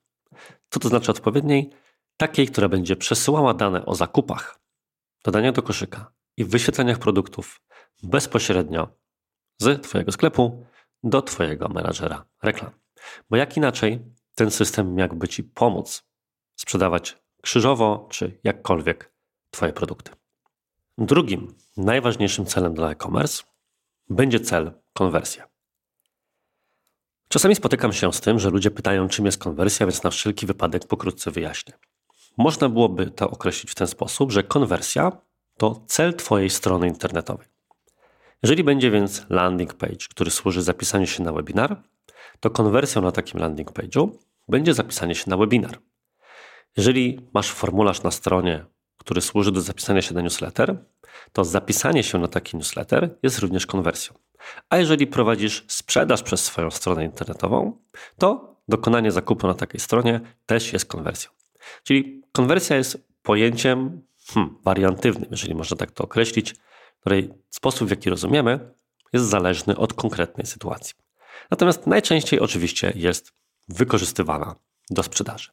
Co 0.70 0.80
to 0.80 0.88
znaczy 0.88 1.10
odpowiedniej? 1.10 1.70
Takiej, 2.16 2.48
która 2.48 2.68
będzie 2.68 2.96
przesyłała 2.96 3.54
dane 3.54 3.86
o 3.86 3.94
zakupach, 3.94 4.60
dodaniach 5.24 5.54
do 5.54 5.62
koszyka 5.62 6.12
i 6.36 6.44
wyświetleniach 6.44 6.98
produktów 6.98 7.60
bezpośrednio 8.02 8.88
z 9.58 9.82
Twojego 9.82 10.12
sklepu 10.12 10.66
do 11.04 11.22
Twojego 11.22 11.68
menadżera 11.68 12.24
reklam. 12.42 12.70
Bo 13.30 13.36
jak 13.36 13.56
inaczej 13.56 14.04
ten 14.34 14.50
system 14.50 14.94
miałby 14.94 15.28
Ci 15.28 15.44
pomóc 15.44 16.04
sprzedawać 16.56 17.16
krzyżowo 17.42 18.08
czy 18.10 18.38
jakkolwiek 18.44 19.12
Twoje 19.50 19.72
produkty. 19.72 20.10
Drugim 20.98 21.54
najważniejszym 21.76 22.46
celem 22.46 22.74
dla 22.74 22.90
e-commerce 22.90 23.42
będzie 24.10 24.40
cel 24.40 24.72
konwersja. 24.92 25.48
Czasami 27.28 27.54
spotykam 27.54 27.92
się 27.92 28.12
z 28.12 28.20
tym, 28.20 28.38
że 28.38 28.50
ludzie 28.50 28.70
pytają, 28.70 29.08
czym 29.08 29.26
jest 29.26 29.38
konwersja, 29.38 29.86
więc 29.86 30.02
na 30.02 30.10
wszelki 30.10 30.46
wypadek 30.46 30.86
pokrótce 30.86 31.30
wyjaśnię. 31.30 31.72
Można 32.36 32.68
byłoby 32.68 33.10
to 33.10 33.30
określić 33.30 33.70
w 33.70 33.74
ten 33.74 33.86
sposób, 33.86 34.32
że 34.32 34.42
konwersja 34.42 35.12
to 35.56 35.84
cel 35.86 36.14
Twojej 36.14 36.50
strony 36.50 36.88
internetowej. 36.88 37.46
Jeżeli 38.42 38.64
będzie 38.64 38.90
więc 38.90 39.26
landing 39.30 39.74
page, 39.74 40.06
który 40.10 40.30
służy 40.30 40.62
zapisaniu 40.62 41.06
się 41.06 41.22
na 41.22 41.32
webinar, 41.32 41.82
to 42.40 42.50
konwersją 42.50 43.02
na 43.02 43.12
takim 43.12 43.40
landing 43.40 43.72
page'u 43.72 44.10
będzie 44.48 44.74
zapisanie 44.74 45.14
się 45.14 45.30
na 45.30 45.36
webinar. 45.36 45.78
Jeżeli 46.76 47.20
masz 47.34 47.50
formularz 47.50 48.02
na 48.02 48.10
stronie, 48.10 48.64
który 48.98 49.20
służy 49.20 49.52
do 49.52 49.60
zapisania 49.60 50.02
się 50.02 50.14
na 50.14 50.20
newsletter, 50.20 50.84
to 51.32 51.44
zapisanie 51.44 52.02
się 52.02 52.18
na 52.18 52.28
taki 52.28 52.56
newsletter 52.56 53.18
jest 53.22 53.38
również 53.38 53.66
konwersją. 53.66 54.14
A 54.70 54.76
jeżeli 54.76 55.06
prowadzisz 55.06 55.64
sprzedaż 55.68 56.22
przez 56.22 56.44
swoją 56.44 56.70
stronę 56.70 57.04
internetową, 57.04 57.78
to 58.18 58.56
dokonanie 58.68 59.12
zakupu 59.12 59.46
na 59.46 59.54
takiej 59.54 59.80
stronie 59.80 60.20
też 60.46 60.72
jest 60.72 60.86
konwersją. 60.86 61.30
Czyli 61.82 62.22
konwersja 62.32 62.76
jest 62.76 63.08
pojęciem 63.22 64.02
hmm, 64.26 64.56
wariantywnym, 64.64 65.28
jeżeli 65.30 65.54
można 65.54 65.76
tak 65.76 65.90
to 65.90 66.04
określić, 66.04 66.54
której 67.06 67.34
sposób, 67.50 67.88
w 67.88 67.90
jaki 67.90 68.10
rozumiemy, 68.10 68.74
jest 69.12 69.26
zależny 69.26 69.76
od 69.76 69.94
konkretnej 69.94 70.46
sytuacji. 70.46 70.94
Natomiast 71.50 71.86
najczęściej 71.86 72.40
oczywiście 72.40 72.92
jest 72.94 73.32
wykorzystywana 73.68 74.54
do 74.90 75.02
sprzedaży. 75.02 75.50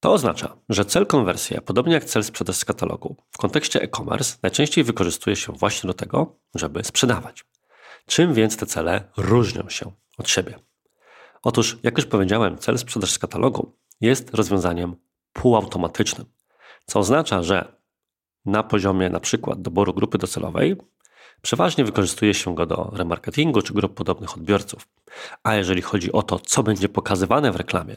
To 0.00 0.12
oznacza, 0.12 0.56
że 0.68 0.84
cel 0.84 1.06
konwersja, 1.06 1.60
podobnie 1.60 1.94
jak 1.94 2.04
cel 2.04 2.24
sprzedaż 2.24 2.56
z 2.56 2.64
katalogu, 2.64 3.16
w 3.30 3.38
kontekście 3.38 3.82
e-commerce 3.82 4.36
najczęściej 4.42 4.84
wykorzystuje 4.84 5.36
się 5.36 5.52
właśnie 5.52 5.86
do 5.86 5.94
tego, 5.94 6.38
żeby 6.54 6.84
sprzedawać. 6.84 7.44
Czym 8.06 8.34
więc 8.34 8.56
te 8.56 8.66
cele 8.66 9.12
różnią 9.16 9.68
się 9.68 9.92
od 10.18 10.28
siebie? 10.28 10.58
Otóż, 11.42 11.78
jak 11.82 11.96
już 11.96 12.06
powiedziałem, 12.06 12.58
cel 12.58 12.78
sprzedaż 12.78 13.10
z 13.10 13.18
katalogu 13.18 13.78
jest 14.00 14.34
rozwiązaniem 14.34 14.96
półautomatycznym, 15.32 16.26
co 16.86 16.98
oznacza, 16.98 17.42
że 17.42 17.75
na 18.46 18.62
poziomie 18.62 19.10
na 19.10 19.20
przykład 19.20 19.62
doboru 19.62 19.94
grupy 19.94 20.18
docelowej 20.18 20.76
przeważnie 21.42 21.84
wykorzystuje 21.84 22.34
się 22.34 22.54
go 22.54 22.66
do 22.66 22.90
remarketingu 22.92 23.62
czy 23.62 23.74
grup 23.74 23.94
podobnych 23.94 24.36
odbiorców. 24.36 24.88
A 25.42 25.54
jeżeli 25.54 25.82
chodzi 25.82 26.12
o 26.12 26.22
to, 26.22 26.38
co 26.38 26.62
będzie 26.62 26.88
pokazywane 26.88 27.52
w 27.52 27.56
reklamie, 27.56 27.96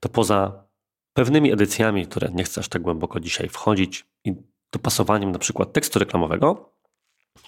to 0.00 0.08
poza 0.08 0.64
pewnymi 1.12 1.52
edycjami, 1.52 2.06
które 2.06 2.28
nie 2.34 2.44
chcesz 2.44 2.68
tak 2.68 2.82
głęboko 2.82 3.20
dzisiaj 3.20 3.48
wchodzić 3.48 4.06
i 4.24 4.34
dopasowaniem 4.72 5.32
na 5.32 5.38
przykład 5.38 5.72
tekstu 5.72 5.98
reklamowego, 5.98 6.72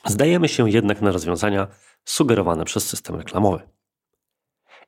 zdajemy 0.06 0.49
się 0.49 0.70
jednak 0.70 1.00
na 1.00 1.12
rozwiązania 1.12 1.68
sugerowane 2.04 2.64
przez 2.64 2.88
system 2.88 3.16
reklamowy. 3.16 3.68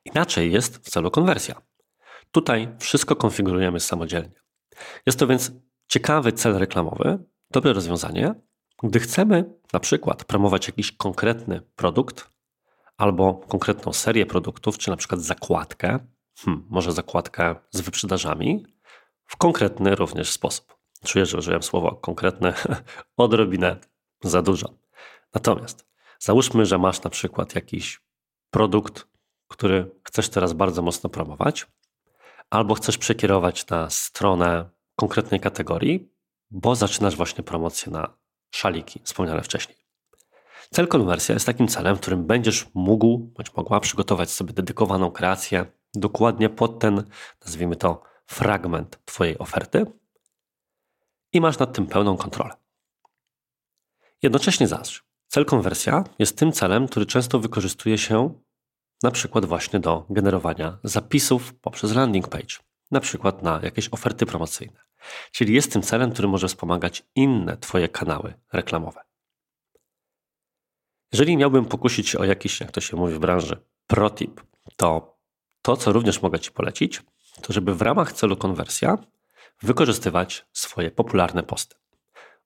Inaczej 0.05 0.51
jest 0.51 0.77
w 0.77 0.89
celu 0.89 1.11
konwersja. 1.11 1.61
Tutaj 2.31 2.75
wszystko 2.79 3.15
konfigurujemy 3.15 3.79
samodzielnie. 3.79 4.41
Jest 5.05 5.19
to 5.19 5.27
więc 5.27 5.51
ciekawy 5.87 6.31
cel 6.31 6.57
reklamowy, 6.57 7.19
dobre 7.53 7.73
rozwiązanie, 7.73 8.35
gdy 8.83 8.99
chcemy 8.99 9.53
na 9.73 9.79
przykład 9.79 10.25
promować 10.25 10.67
jakiś 10.67 10.91
konkretny 10.91 11.61
produkt 11.75 12.29
albo 12.97 13.33
konkretną 13.33 13.93
serię 13.93 14.25
produktów, 14.25 14.77
czy 14.77 14.89
na 14.89 14.97
przykład 14.97 15.21
zakładkę, 15.21 15.99
hmm, 16.39 16.65
może 16.69 16.91
zakładkę 16.91 17.55
z 17.71 17.81
wyprzedażami, 17.81 18.65
w 19.25 19.37
konkretny 19.37 19.95
również 19.95 20.31
sposób. 20.31 20.77
Czuję, 21.05 21.25
że 21.25 21.37
użyłem 21.37 21.63
słowa 21.63 21.95
konkretne 22.01 22.53
odrobinę 23.17 23.77
za 24.23 24.41
dużo. 24.41 24.73
Natomiast 25.33 25.85
załóżmy, 26.19 26.65
że 26.65 26.77
masz 26.77 27.03
na 27.03 27.09
przykład 27.09 27.55
jakiś 27.55 28.01
produkt, 28.51 29.07
który 29.47 29.91
chcesz 30.03 30.29
teraz 30.29 30.53
bardzo 30.53 30.81
mocno 30.81 31.09
promować, 31.09 31.67
albo 32.49 32.73
chcesz 32.73 32.97
przekierować 32.97 33.67
na 33.67 33.89
stronę 33.89 34.69
konkretnej 34.95 35.39
kategorii, 35.39 36.12
bo 36.53 36.75
zaczynasz 36.75 37.15
właśnie 37.15 37.43
promocję 37.43 37.91
na 37.91 38.17
szaliki 38.51 39.01
wspomniane 39.03 39.41
wcześniej. 39.41 39.77
Cel 40.71 40.87
konwersja 40.87 41.33
jest 41.33 41.45
takim 41.45 41.67
celem, 41.67 41.95
w 41.95 41.99
którym 41.99 42.25
będziesz 42.25 42.67
mógł 42.73 43.17
bądź 43.17 43.55
mogła 43.55 43.79
przygotować 43.79 44.31
sobie 44.31 44.53
dedykowaną 44.53 45.11
kreację 45.11 45.65
dokładnie 45.93 46.49
pod 46.49 46.79
ten, 46.79 47.03
nazwijmy 47.45 47.75
to, 47.75 48.03
fragment 48.25 48.99
Twojej 49.05 49.37
oferty 49.37 49.85
i 51.33 51.41
masz 51.41 51.59
nad 51.59 51.73
tym 51.73 51.87
pełną 51.87 52.17
kontrolę. 52.17 52.53
Jednocześnie 54.21 54.67
zaś, 54.67 55.03
cel 55.27 55.45
konwersja 55.45 56.03
jest 56.19 56.37
tym 56.37 56.51
celem, 56.51 56.87
który 56.87 57.05
często 57.05 57.39
wykorzystuje 57.39 57.97
się 57.97 58.33
na 59.03 59.11
przykład 59.11 59.45
właśnie 59.45 59.79
do 59.79 60.05
generowania 60.09 60.77
zapisów 60.83 61.53
poprzez 61.53 61.95
landing 61.95 62.27
page, 62.27 62.55
na 62.91 62.99
przykład 62.99 63.43
na 63.43 63.59
jakieś 63.63 63.89
oferty 63.89 64.25
promocyjne. 64.25 64.82
Czyli 65.31 65.53
jest 65.53 65.73
tym 65.73 65.81
celem, 65.81 66.11
który 66.11 66.27
może 66.27 66.47
wspomagać 66.47 67.03
inne 67.15 67.57
Twoje 67.57 67.89
kanały 67.89 68.33
reklamowe. 68.53 69.01
Jeżeli 71.11 71.37
miałbym 71.37 71.65
pokusić 71.65 72.09
się 72.09 72.19
o 72.19 72.23
jakiś, 72.23 72.59
jak 72.59 72.71
to 72.71 72.81
się 72.81 72.97
mówi 72.97 73.13
w 73.13 73.19
branży, 73.19 73.65
protip, 73.87 74.41
to 74.75 75.13
to, 75.61 75.77
co 75.77 75.91
również 75.91 76.21
mogę 76.21 76.39
Ci 76.39 76.51
polecić, 76.51 77.01
to 77.41 77.53
żeby 77.53 77.75
w 77.75 77.81
ramach 77.81 78.13
celu 78.13 78.37
konwersja 78.37 78.97
wykorzystywać 79.61 80.45
swoje 80.53 80.91
popularne 80.91 81.43
posty. 81.43 81.75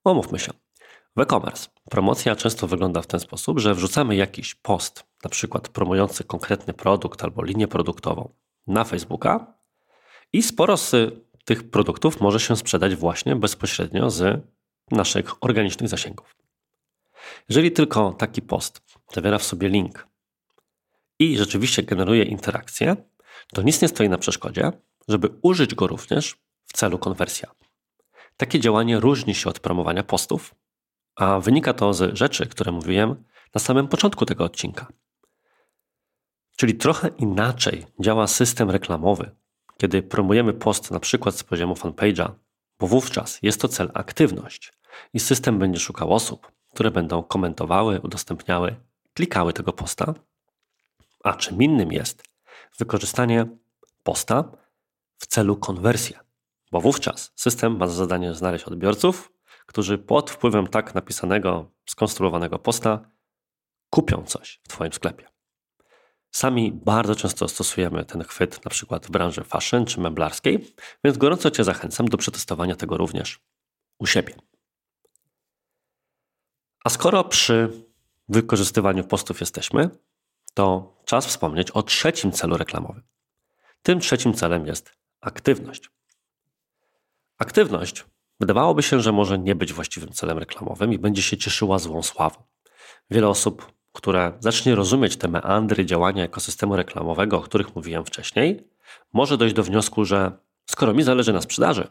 Omówmy 0.04 0.40
się. 0.40 0.52
W 1.16 1.20
e-commerce 1.20 1.70
promocja 1.90 2.36
często 2.36 2.68
wygląda 2.68 3.02
w 3.02 3.08
ten 3.08 3.20
sposób, 3.20 3.60
że 3.60 3.76
wrzucamy 3.76 4.16
jakiś 4.16 4.56
post, 4.56 5.04
na 5.24 5.30
przykład 5.30 5.70
promujący 5.70 6.24
konkretny 6.24 6.74
produkt 6.74 7.24
albo 7.24 7.44
linię 7.44 7.68
produktową 7.68 8.34
na 8.68 8.84
Facebooka 8.84 9.54
i 10.34 10.44
sporo 10.44 10.78
z 10.78 10.96
tych 11.48 11.70
produktów 11.70 12.22
może 12.22 12.39
się 12.39 12.56
sprzedać 12.56 12.96
właśnie 12.96 13.36
bezpośrednio 13.36 14.10
z 14.10 14.46
naszych 14.92 15.44
organicznych 15.44 15.89
zasięgów. 15.89 16.36
Jeżeli 17.50 17.72
tylko 17.72 18.13
taki 18.13 18.42
post 18.42 18.82
zawiera 19.13 19.38
w 19.38 19.44
sobie 19.44 19.70
link 19.70 20.08
i 21.20 21.38
rzeczywiście 21.38 21.84
generuje 21.84 22.24
interakcję, 22.24 22.96
to 23.54 23.62
nic 23.62 23.82
nie 23.82 23.88
stoi 23.88 24.10
na 24.10 24.18
przeszkodzie, 24.18 24.72
żeby 25.08 25.30
użyć 25.42 25.75
go 25.75 25.88
również 25.88 26.36
w 26.66 26.74
celu 26.74 27.00
konwersja. 27.00 27.51
Takie 28.38 28.60
działanie 28.60 29.00
różni 29.00 29.36
się 29.36 29.50
od 29.50 29.60
promowania 29.60 30.04
postów, 30.04 30.56
a 31.16 31.39
wynika 31.39 31.74
to 31.74 31.94
z 31.94 32.18
rzeczy, 32.18 32.46
które 32.46 32.72
mówiłem 32.72 33.24
na 33.56 33.60
samym 33.60 33.88
początku 33.88 34.25
tego 34.25 34.44
odcinka. 34.44 34.88
Czyli 36.56 36.76
trochę 36.76 37.08
inaczej 37.08 37.86
działa 38.00 38.28
system 38.28 38.72
reklamowy, 38.72 39.36
kiedy 39.78 40.04
promujemy 40.04 40.54
post 40.54 40.92
na 40.92 41.00
przykład 41.00 41.36
z 41.36 41.44
poziomu 41.44 41.74
fanpage'a, 41.74 42.32
bo 42.80 42.88
wówczas 42.88 43.40
jest 43.42 43.62
to 43.62 43.68
cel 43.68 43.92
aktywność 43.94 44.74
i 45.13 45.20
system 45.20 45.60
będzie 45.60 45.80
szukał 45.80 46.13
osób, 46.13 46.52
które 46.70 46.92
będą 46.92 47.24
komentowały, 47.24 48.02
udostępniały, 48.04 48.76
klikały 49.13 49.54
tego 49.54 49.74
posta, 49.74 50.13
a 51.24 51.34
czym 51.34 51.62
innym 51.62 51.92
jest 51.92 52.24
wykorzystanie 52.78 53.46
posta 54.04 54.44
w 55.18 55.28
celu 55.28 55.56
konwersji, 55.56 56.16
bo 56.72 56.82
wówczas 56.82 57.32
system 57.36 57.78
ma 57.78 57.88
za 57.88 57.94
zadanie 57.94 58.34
znaleźć 58.34 58.66
odbiorców, 58.66 59.32
którzy 59.66 59.98
pod 59.98 60.32
wpływem 60.32 60.68
tak 60.68 60.96
napisanego, 60.96 61.72
skonstruowanego 61.86 62.60
posta 62.60 63.10
kupią 63.90 64.24
coś 64.24 64.60
w 64.63 64.68
Twoim 64.68 64.94
sklepie. 64.94 65.37
Sami 66.32 66.72
bardzo 66.72 67.16
często 67.16 67.48
stosujemy 67.48 68.06
ten 68.06 68.24
chwyt 68.24 68.66
na 68.66 68.72
przykład 68.72 69.08
w 69.08 69.12
branży 69.12 69.44
fashion 69.44 69.86
czy 69.86 70.00
meblarskiej, 70.00 70.76
więc 71.04 71.18
gorąco 71.18 71.52
Cię 71.52 71.63
zachęcam 71.63 72.08
do 72.08 72.18
przetestowania 72.18 72.76
tego 72.76 72.98
również 72.98 73.40
u 74.00 74.06
siebie. 74.06 74.36
A 76.84 76.90
skoro 76.90 77.24
przy 77.24 77.86
wykorzystywaniu 78.30 79.04
postów 79.04 79.40
jesteśmy, 79.40 79.90
to 80.54 80.96
czas 81.06 81.26
wspomnieć 81.26 81.72
o 81.72 81.84
trzecim 81.84 82.32
celu 82.32 82.58
reklamowym. 82.58 83.04
Tym 83.82 84.00
trzecim 84.00 84.34
celem 84.34 84.66
jest 84.68 84.92
aktywność. 85.22 85.90
Aktywność 87.38 88.06
wydawałoby 88.40 88.84
się, 88.84 89.00
że 89.00 89.12
może 89.12 89.40
nie 89.40 89.56
być 89.56 89.74
właściwym 89.74 90.12
celem 90.12 90.38
reklamowym 90.38 90.94
i 90.94 91.00
będzie 91.00 91.22
się 91.22 91.38
cieszyła 91.38 91.80
złą 91.80 92.04
sławą. 92.04 92.44
Wiele 93.10 93.28
osób, 93.28 93.72
które 93.98 94.34
zacznie 94.40 94.76
rozumieć 94.76 95.18
te 95.18 95.28
meandry 95.28 95.86
działania 95.86 96.24
ekosystemu 96.24 96.76
reklamowego, 96.76 97.38
o 97.38 97.42
których 97.42 97.76
mówiłem 97.76 98.06
wcześniej, 98.06 98.68
może 99.14 99.38
dojść 99.38 99.56
do 99.56 99.64
wniosku, 99.64 100.06
że 100.06 100.32
skoro 100.66 100.94
mi 100.94 101.04
zależy 101.04 101.34
na 101.34 101.42
sprzedaży, 101.42 101.88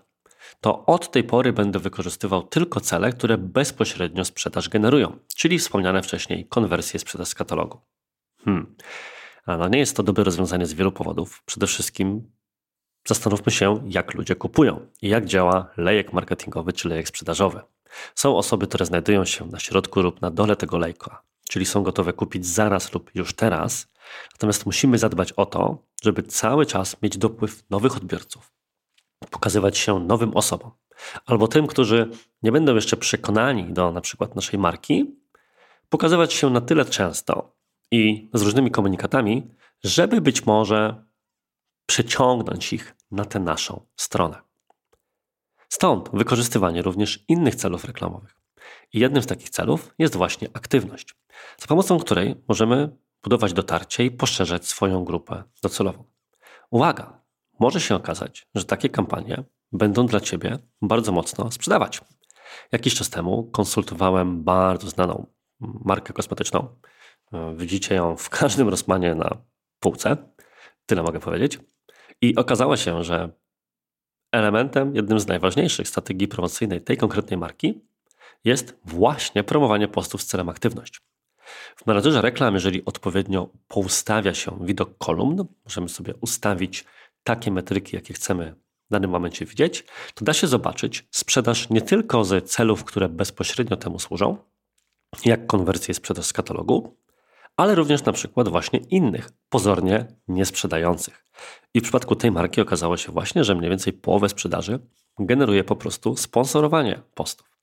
to 0.60 0.86
od 0.86 1.10
tej 1.10 1.24
pory 1.24 1.52
będę 1.52 1.78
wykorzystywał 1.78 2.42
tylko 2.42 2.80
cele, 2.80 3.12
które 3.12 3.38
bezpośrednio 3.38 4.24
sprzedaż 4.24 4.68
generują, 4.68 5.18
czyli 5.36 5.58
wspomniane 5.58 6.02
wcześniej 6.02 6.46
konwersje 6.46 7.00
sprzedaż 7.00 7.28
z 7.28 7.34
katalogu. 7.34 7.80
Hmm. 8.44 8.76
A 9.46 9.56
no 9.56 9.68
nie 9.68 9.78
jest 9.78 9.96
to 9.96 10.02
dobre 10.02 10.24
rozwiązanie 10.24 10.66
z 10.66 10.74
wielu 10.74 10.92
powodów. 10.92 11.42
Przede 11.46 11.66
wszystkim 11.66 12.30
zastanówmy 13.06 13.52
się, 13.52 13.82
jak 13.88 14.14
ludzie 14.14 14.34
kupują 14.34 14.86
i 15.02 15.08
jak 15.08 15.24
działa 15.24 15.70
lejek 15.76 16.12
marketingowy 16.12 16.72
czy 16.72 16.88
lejek 16.88 17.08
sprzedażowy. 17.08 17.60
Są 18.14 18.36
osoby, 18.36 18.66
które 18.66 18.86
znajdują 18.86 19.24
się 19.24 19.46
na 19.46 19.58
środku 19.58 20.00
lub 20.00 20.20
na 20.20 20.30
dole 20.30 20.56
tego 20.56 20.78
lejka, 20.78 21.22
czyli 21.48 21.66
są 21.66 21.82
gotowe 21.82 22.12
kupić 22.12 22.46
zaraz 22.46 22.92
lub 22.94 23.10
już 23.14 23.34
teraz. 23.34 23.88
Natomiast 24.32 24.66
musimy 24.66 24.98
zadbać 24.98 25.32
o 25.32 25.46
to, 25.46 25.78
żeby 26.02 26.22
cały 26.22 26.66
czas 26.66 27.02
mieć 27.02 27.18
dopływ 27.18 27.70
nowych 27.70 27.96
odbiorców, 27.96 28.52
pokazywać 29.30 29.78
się 29.78 30.00
nowym 30.00 30.36
osobom, 30.36 30.70
albo 31.26 31.48
tym, 31.48 31.66
którzy 31.66 32.10
nie 32.42 32.52
będą 32.52 32.74
jeszcze 32.74 32.96
przekonani 32.96 33.72
do 33.72 33.92
na 33.92 34.00
przykład 34.00 34.34
naszej 34.34 34.58
marki, 34.58 35.16
pokazywać 35.88 36.32
się 36.32 36.50
na 36.50 36.60
tyle 36.60 36.84
często 36.84 37.56
i 37.90 38.30
z 38.34 38.42
różnymi 38.42 38.70
komunikatami, 38.70 39.50
żeby 39.84 40.20
być 40.20 40.46
może 40.46 41.04
przeciągnąć 41.86 42.72
ich 42.72 42.94
na 43.10 43.24
tę 43.24 43.40
naszą 43.40 43.86
stronę. 43.96 44.40
Stąd 45.68 46.08
wykorzystywanie 46.12 46.82
również 46.82 47.24
innych 47.28 47.54
celów 47.54 47.84
reklamowych. 47.84 48.36
I 48.92 48.98
jednym 48.98 49.22
z 49.22 49.26
takich 49.26 49.50
celów 49.50 49.94
jest 49.98 50.16
właśnie 50.16 50.48
aktywność, 50.52 51.14
za 51.58 51.66
pomocą 51.66 51.98
której 51.98 52.44
możemy 52.48 52.96
budować 53.22 53.52
dotarcie 53.52 54.04
i 54.04 54.10
poszerzać 54.10 54.66
swoją 54.66 55.04
grupę 55.04 55.44
docelową. 55.62 56.04
Uwaga! 56.70 57.26
Może 57.60 57.80
się 57.80 57.94
okazać, 57.94 58.46
że 58.54 58.64
takie 58.64 58.88
kampanie 58.88 59.44
będą 59.72 60.06
dla 60.06 60.20
Ciebie 60.20 60.58
bardzo 60.82 61.12
mocno 61.12 61.50
sprzedawać. 61.50 62.00
Jakiś 62.72 62.94
czas 62.94 63.10
temu 63.10 63.50
konsultowałem 63.50 64.44
bardzo 64.44 64.90
znaną 64.90 65.26
markę 65.60 66.12
kosmetyczną. 66.12 66.68
Widzicie 67.56 67.94
ją 67.94 68.16
w 68.16 68.28
każdym 68.30 68.68
Rosmanie 68.68 69.14
na 69.14 69.36
półce. 69.80 70.16
Tyle 70.86 71.02
mogę 71.02 71.20
powiedzieć. 71.20 71.58
I 72.22 72.36
okazało 72.36 72.76
się, 72.76 73.04
że 73.04 73.30
elementem, 74.32 74.96
jednym 74.96 75.20
z 75.20 75.26
najważniejszych 75.26 75.88
strategii 75.88 76.28
promocyjnej 76.28 76.80
tej 76.80 76.96
konkretnej 76.96 77.38
marki 77.38 77.84
jest 78.44 78.78
właśnie 78.84 79.44
promowanie 79.44 79.88
postów 79.88 80.22
z 80.22 80.26
celem 80.26 80.48
aktywność. 80.48 81.00
W 81.76 81.86
menadżerze 81.86 82.22
reklam, 82.22 82.54
jeżeli 82.54 82.84
odpowiednio 82.84 83.48
poustawia 83.68 84.34
się 84.34 84.58
widok 84.60 84.98
kolumn, 84.98 85.44
możemy 85.64 85.88
sobie 85.88 86.14
ustawić 86.20 86.84
takie 87.24 87.50
metryki, 87.50 87.96
jakie 87.96 88.14
chcemy 88.14 88.54
w 88.88 88.92
danym 88.92 89.10
momencie 89.10 89.46
widzieć, 89.46 89.84
to 90.14 90.24
da 90.24 90.32
się 90.32 90.46
zobaczyć 90.46 91.06
sprzedaż 91.10 91.70
nie 91.70 91.82
tylko 91.82 92.24
z 92.24 92.50
celów, 92.50 92.84
które 92.84 93.08
bezpośrednio 93.08 93.76
temu 93.76 93.98
służą, 93.98 94.36
jak 95.24 95.46
konwersję 95.46 95.94
sprzedaż 95.94 96.26
z 96.26 96.32
katalogu, 96.32 96.96
ale 97.56 97.74
również 97.74 98.04
na 98.04 98.12
przykład 98.12 98.48
właśnie 98.48 98.78
innych, 98.78 99.30
pozornie 99.48 100.06
niesprzedających. 100.28 101.24
I 101.74 101.80
w 101.80 101.82
przypadku 101.82 102.16
tej 102.16 102.30
marki 102.30 102.60
okazało 102.60 102.96
się 102.96 103.12
właśnie, 103.12 103.44
że 103.44 103.54
mniej 103.54 103.70
więcej 103.70 103.92
połowę 103.92 104.28
sprzedaży 104.28 104.78
generuje 105.18 105.64
po 105.64 105.76
prostu 105.76 106.16
sponsorowanie 106.16 107.02
postów. 107.14 107.58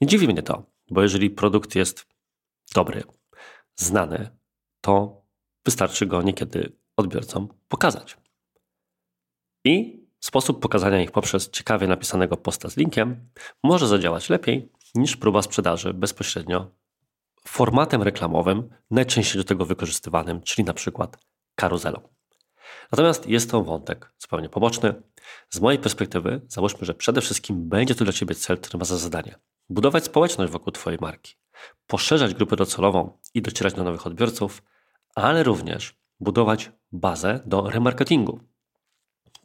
Nie 0.00 0.06
dziwi 0.06 0.28
mnie 0.28 0.42
to, 0.42 0.62
bo 0.90 1.02
jeżeli 1.02 1.30
produkt 1.30 1.74
jest 1.74 2.13
dobry, 2.74 3.02
znany, 3.76 4.30
to 4.80 5.22
wystarczy 5.64 6.06
go 6.06 6.22
niekiedy 6.22 6.76
odbiorcom 6.96 7.48
pokazać. 7.68 8.16
I 9.64 10.04
sposób 10.20 10.62
pokazania 10.62 11.02
ich 11.02 11.12
poprzez 11.12 11.50
ciekawie 11.50 11.86
napisanego 11.86 12.36
posta 12.36 12.70
z 12.70 12.76
linkiem 12.76 13.30
może 13.62 13.88
zadziałać 13.88 14.30
lepiej 14.30 14.72
niż 14.94 15.16
próba 15.16 15.42
sprzedaży 15.42 15.94
bezpośrednio 15.94 16.70
formatem 17.48 18.02
reklamowym, 18.02 18.68
najczęściej 18.90 19.42
do 19.42 19.44
tego 19.44 19.66
wykorzystywanym, 19.66 20.42
czyli 20.42 20.64
na 20.64 20.74
przykład 20.74 21.18
karuzelą. 21.54 22.00
Natomiast 22.92 23.26
jest 23.26 23.50
to 23.50 23.62
wątek 23.62 24.12
zupełnie 24.18 24.48
poboczny. 24.48 25.02
Z 25.50 25.60
mojej 25.60 25.78
perspektywy 25.78 26.40
załóżmy, 26.48 26.86
że 26.86 26.94
przede 26.94 27.20
wszystkim 27.20 27.68
będzie 27.68 27.94
to 27.94 28.04
dla 28.04 28.12
Ciebie 28.12 28.34
cel, 28.34 28.58
który 28.58 28.78
ma 28.78 28.84
za 28.84 28.96
zadanie 28.96 29.38
budować 29.68 30.04
społeczność 30.04 30.52
wokół 30.52 30.72
Twojej 30.72 30.98
marki, 31.02 31.34
poszerzać 31.86 32.34
grupę 32.34 32.56
docelową 32.56 33.18
i 33.34 33.42
docierać 33.42 33.74
do 33.74 33.84
nowych 33.84 34.06
odbiorców, 34.06 34.62
ale 35.14 35.42
również 35.42 35.96
budować 36.20 36.72
bazę 36.92 37.40
do 37.46 37.70
remarketingu. 37.70 38.40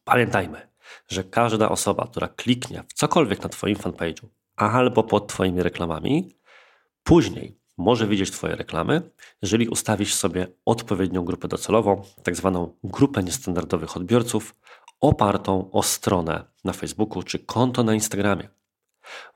Pamiętajmy, 0.03 0.67
że 1.07 1.23
każda 1.23 1.69
osoba, 1.69 2.07
która 2.07 2.27
kliknie 2.27 2.83
w 2.87 2.93
cokolwiek 2.93 3.43
na 3.43 3.49
Twoim 3.49 3.75
fanpage'u 3.75 4.25
albo 4.55 5.03
pod 5.03 5.27
Twoimi 5.27 5.63
reklamami, 5.63 6.35
później 7.03 7.59
może 7.77 8.07
widzieć 8.07 8.31
Twoje 8.31 8.55
reklamy, 8.55 9.11
jeżeli 9.41 9.67
ustawisz 9.67 10.13
sobie 10.13 10.47
odpowiednią 10.65 11.25
grupę 11.25 11.47
docelową, 11.47 12.01
tak 12.23 12.35
zwaną 12.35 12.77
grupę 12.83 13.23
niestandardowych 13.23 13.97
odbiorców, 13.97 14.55
opartą 14.99 15.71
o 15.71 15.83
stronę 15.83 16.43
na 16.63 16.73
Facebooku 16.73 17.23
czy 17.23 17.39
konto 17.39 17.83
na 17.83 17.93
Instagramie. 17.93 18.49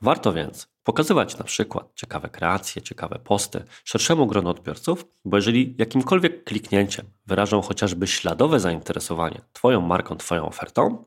Warto 0.02 0.34
więc 0.34 0.73
pokazywać 0.84 1.38
na 1.38 1.44
przykład 1.44 1.92
ciekawe 1.96 2.30
kreacje, 2.30 2.82
ciekawe 2.82 3.20
posty 3.20 3.66
szerszemu 3.84 4.28
gronu 4.28 4.50
odbiorców, 4.50 5.06
bo 5.26 5.38
jeżeli 5.38 5.76
jakimkolwiek 5.78 6.44
kliknięciem 6.44 7.06
wyrażą 7.26 7.62
chociażby 7.62 8.08
śladowe 8.08 8.60
zainteresowanie 8.60 9.42
Twoją 9.54 9.82
marką, 9.82 10.18
Twoją 10.18 10.46
ofertą, 10.48 11.06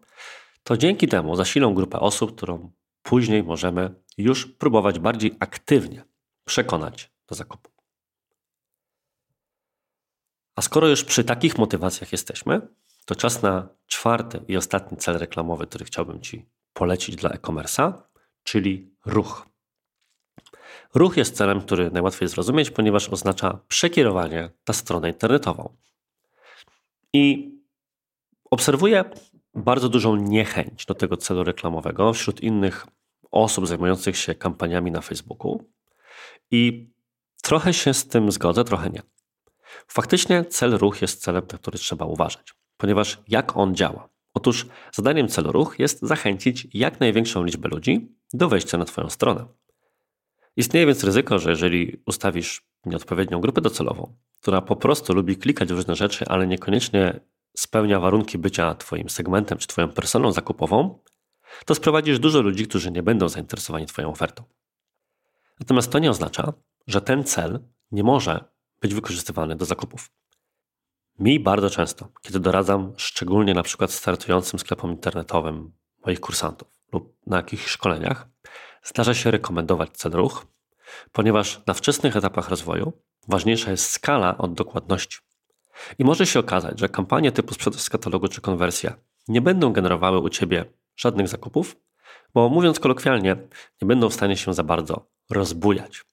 to 0.63 0.77
dzięki 0.77 1.09
temu 1.09 1.37
zasilą 1.37 1.75
grupę 1.75 2.01
osób, 2.01 2.37
którą 2.37 2.71
później 3.03 3.43
możemy 3.43 3.95
już 4.19 4.47
próbować 4.47 4.99
bardziej 4.99 5.37
aktywnie 5.41 6.05
przekonać 6.45 7.13
do 7.29 7.35
zakupu. 7.35 7.71
A 10.57 10.63
skoro 10.63 10.89
już 10.89 11.05
przy 11.05 11.25
takich 11.25 11.59
motywacjach 11.59 12.13
jesteśmy, 12.13 12.69
to 13.05 13.15
czas 13.15 13.43
na 13.43 13.69
czwarty 13.87 14.41
i 14.49 14.57
ostatni 14.57 14.97
cel 14.97 15.19
reklamowy, 15.19 15.67
który 15.67 15.85
chciałbym 15.85 16.21
Ci 16.21 16.47
polecić 16.73 17.17
dla 17.17 17.31
e-commerce'a, 17.31 17.93
czyli 18.43 18.95
ruch. 19.07 19.47
Ruch 20.97 21.17
jest 21.17 21.37
celem, 21.37 21.61
który 21.61 21.91
najłatwiej 21.91 22.29
zrozumieć, 22.29 22.71
ponieważ 22.71 23.09
oznacza 23.09 23.59
przekierowanie 23.69 24.51
na 24.69 24.75
stronę 24.75 25.09
internetową. 25.09 25.77
I 27.13 27.55
obserwuję 28.51 29.05
bardzo 29.55 29.89
dużą 29.89 30.17
niechęć 30.17 30.87
do 30.87 30.95
tego 30.95 31.17
celu 31.17 31.45
reklamowego 31.45 32.13
wśród 32.13 32.41
innych 32.41 32.87
osób 33.31 33.67
zajmujących 33.67 34.17
się 34.17 34.35
kampaniami 34.35 34.91
na 34.91 35.01
Facebooku. 35.01 35.65
I 36.51 36.91
trochę 37.43 37.75
się 37.75 37.95
z 37.95 38.09
tym 38.09 38.33
zgodzę, 38.33 38.65
trochę 38.65 38.91
nie. 38.91 39.03
Faktycznie 39.89 40.45
cel 40.45 40.79
ruch 40.79 41.03
jest 41.03 41.23
celem, 41.23 41.43
na 41.53 41.59
który 41.59 41.79
trzeba 41.79 42.05
uważać, 42.05 42.55
ponieważ 42.77 43.23
jak 43.29 43.57
on 43.57 43.75
działa? 43.75 44.09
Otóż 44.35 44.67
zadaniem 44.93 45.29
celu 45.29 45.53
ruch 45.53 45.79
jest 45.79 46.03
zachęcić 46.03 46.69
jak 46.75 47.01
największą 47.01 47.45
liczbę 47.45 47.69
ludzi 47.69 48.09
do 48.33 48.49
wejścia 48.49 48.79
na 48.79 48.85
Twoją 48.85 49.11
stronę. 49.11 49.47
Istnieje 50.57 50.87
więc 50.87 51.05
ryzyko, 51.05 51.39
że 51.39 51.51
jeżeli 51.51 52.03
ustawisz 52.07 52.67
nieodpowiednią 52.87 53.41
grupę 53.41 53.61
docelową, 53.61 54.17
która 54.41 54.63
po 54.63 54.77
prostu 54.77 55.15
lubi 55.15 55.37
klikać 55.37 55.69
w 55.69 55.77
różne 55.77 55.97
rzeczy, 55.97 56.25
ale 56.29 56.47
niekoniecznie 56.47 57.21
spełnia 57.57 58.01
warunki 58.01 58.39
bycia 58.39 58.75
Twoim 58.75 59.09
segmentem 59.09 59.59
czy 59.59 59.67
Twoją 59.67 59.89
personą 59.89 60.33
zakupową, 60.33 60.99
to 61.65 61.75
sprowadzisz 61.75 62.19
dużo 62.19 62.41
ludzi, 62.41 62.67
którzy 62.67 62.91
nie 62.91 63.03
będą 63.03 63.29
zainteresowani 63.29 63.87
Twoją 63.87 64.11
ofertą. 64.11 64.45
Natomiast 65.61 65.93
to 65.93 65.99
nie 65.99 66.11
oznacza, 66.11 66.53
że 66.87 67.01
ten 67.01 67.25
cel 67.25 67.61
nie 67.93 68.05
może 68.05 68.45
być 68.81 68.95
wykorzystywany 68.95 69.57
do 69.57 69.65
zakupów. 69.65 70.11
Mi 71.19 71.41
bardzo 71.41 71.71
często, 71.71 72.09
kiedy 72.23 72.41
doradzam, 72.41 72.93
szczególnie 72.97 73.55
na 73.55 73.63
przykład 73.63 73.91
startującym 73.91 74.59
sklepom 74.59 74.91
internetowym 74.91 75.73
moich 76.07 76.21
kursantów 76.21 76.69
lub 76.93 77.17
na 77.27 77.37
jakichś 77.37 77.67
szkoleniach, 77.67 78.29
zdarza 78.87 79.15
się 79.15 79.31
rekomendować 79.31 79.91
cel 79.91 80.13
ruch, 80.13 80.47
ponieważ 81.13 81.61
na 81.67 81.75
wczesnych 81.75 82.17
etapach 82.17 82.49
rozwoju 82.49 82.93
ważniejsza 83.29 83.71
jest 83.71 83.91
skala 83.91 84.39
od 84.39 84.55
dokładności. 84.55 85.19
I 85.99 86.05
może 86.05 86.27
się 86.27 86.41
okazać, 86.41 86.81
że 86.81 86.89
kampanie 86.89 87.33
typu 87.33 87.55
sprzedaż 87.55 87.81
z 87.81 87.91
katalogu 87.91 88.29
czy 88.29 88.41
konwersja 88.41 88.97
nie 89.29 89.41
będą 89.41 89.73
generowały 89.73 90.19
u 90.19 90.29
Ciebie 90.29 90.65
żadnych 90.97 91.29
zakupów, 91.29 91.77
bo 92.35 92.49
mówiąc 92.49 92.81
kolokwialnie, 92.81 93.37
nie 93.83 93.89
będą 93.89 94.09
w 94.09 94.15
stanie 94.15 94.37
się 94.37 94.55
za 94.55 94.63
bardzo 94.63 95.07
rozbujać. 95.31 96.05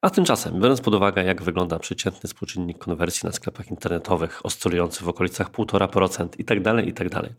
A 0.00 0.10
tymczasem, 0.10 0.60
biorąc 0.60 0.80
pod 0.80 0.94
uwagę, 0.94 1.24
jak 1.24 1.42
wygląda 1.42 1.78
przeciętny 1.78 2.28
współczynnik 2.28 2.78
konwersji 2.78 3.26
na 3.26 3.32
sklepach 3.32 3.70
internetowych, 3.70 4.46
oscylujący 4.46 5.04
w 5.04 5.08
okolicach 5.08 5.50
1,5% 5.50 6.28
itd., 6.38 6.82
itd., 6.84 7.34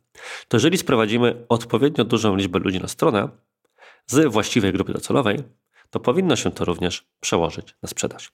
to 0.47 0.57
jeżeli 0.57 0.77
sprowadzimy 0.77 1.45
odpowiednio 1.49 2.03
dużą 2.03 2.35
liczbę 2.35 2.59
ludzi 2.59 2.79
na 2.79 2.87
stronę 2.87 3.29
z 4.07 4.31
właściwej 4.31 4.73
grupy 4.73 4.93
docelowej, 4.93 5.43
to 5.89 5.99
powinno 5.99 6.35
się 6.35 6.51
to 6.51 6.65
również 6.65 7.07
przełożyć 7.19 7.75
na 7.83 7.89
sprzedaż. 7.89 8.31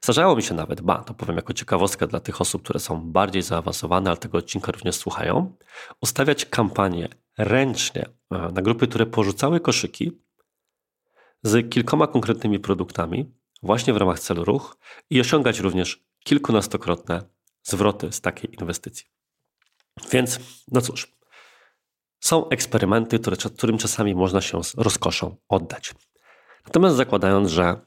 Zdarzało 0.00 0.36
mi 0.36 0.42
się 0.42 0.54
nawet, 0.54 0.80
ba, 0.80 1.04
to 1.04 1.14
powiem 1.14 1.36
jako 1.36 1.52
ciekawostkę 1.52 2.06
dla 2.06 2.20
tych 2.20 2.40
osób, 2.40 2.62
które 2.62 2.80
są 2.80 3.12
bardziej 3.12 3.42
zaawansowane, 3.42 4.10
ale 4.10 4.16
tego 4.16 4.38
odcinka 4.38 4.72
również 4.72 4.96
słuchają, 4.96 5.56
ustawiać 6.00 6.44
kampanię 6.44 7.08
ręcznie 7.38 8.06
e, 8.30 8.38
na 8.52 8.62
grupy, 8.62 8.88
które 8.88 9.06
porzucały 9.06 9.60
koszyki 9.60 10.12
z 11.42 11.70
kilkoma 11.70 12.06
konkretnymi 12.06 12.58
produktami, 12.58 13.32
właśnie 13.62 13.92
w 13.92 13.96
ramach 13.96 14.20
celu 14.20 14.44
ruch 14.44 14.76
i 15.10 15.20
osiągać 15.20 15.58
również 15.58 16.04
kilkunastokrotne 16.24 17.22
zwroty 17.62 18.12
z 18.12 18.20
takiej 18.20 18.54
inwestycji. 18.60 19.06
Więc, 20.12 20.40
no 20.68 20.80
cóż, 20.80 21.12
są 22.22 22.48
eksperymenty, 22.48 23.18
które, 23.18 23.36
którym 23.36 23.78
czasami 23.78 24.14
można 24.14 24.40
się 24.40 24.64
z 24.64 24.74
rozkoszą 24.74 25.36
oddać. 25.48 25.94
Natomiast 26.66 26.96
zakładając, 26.96 27.50
że 27.50 27.80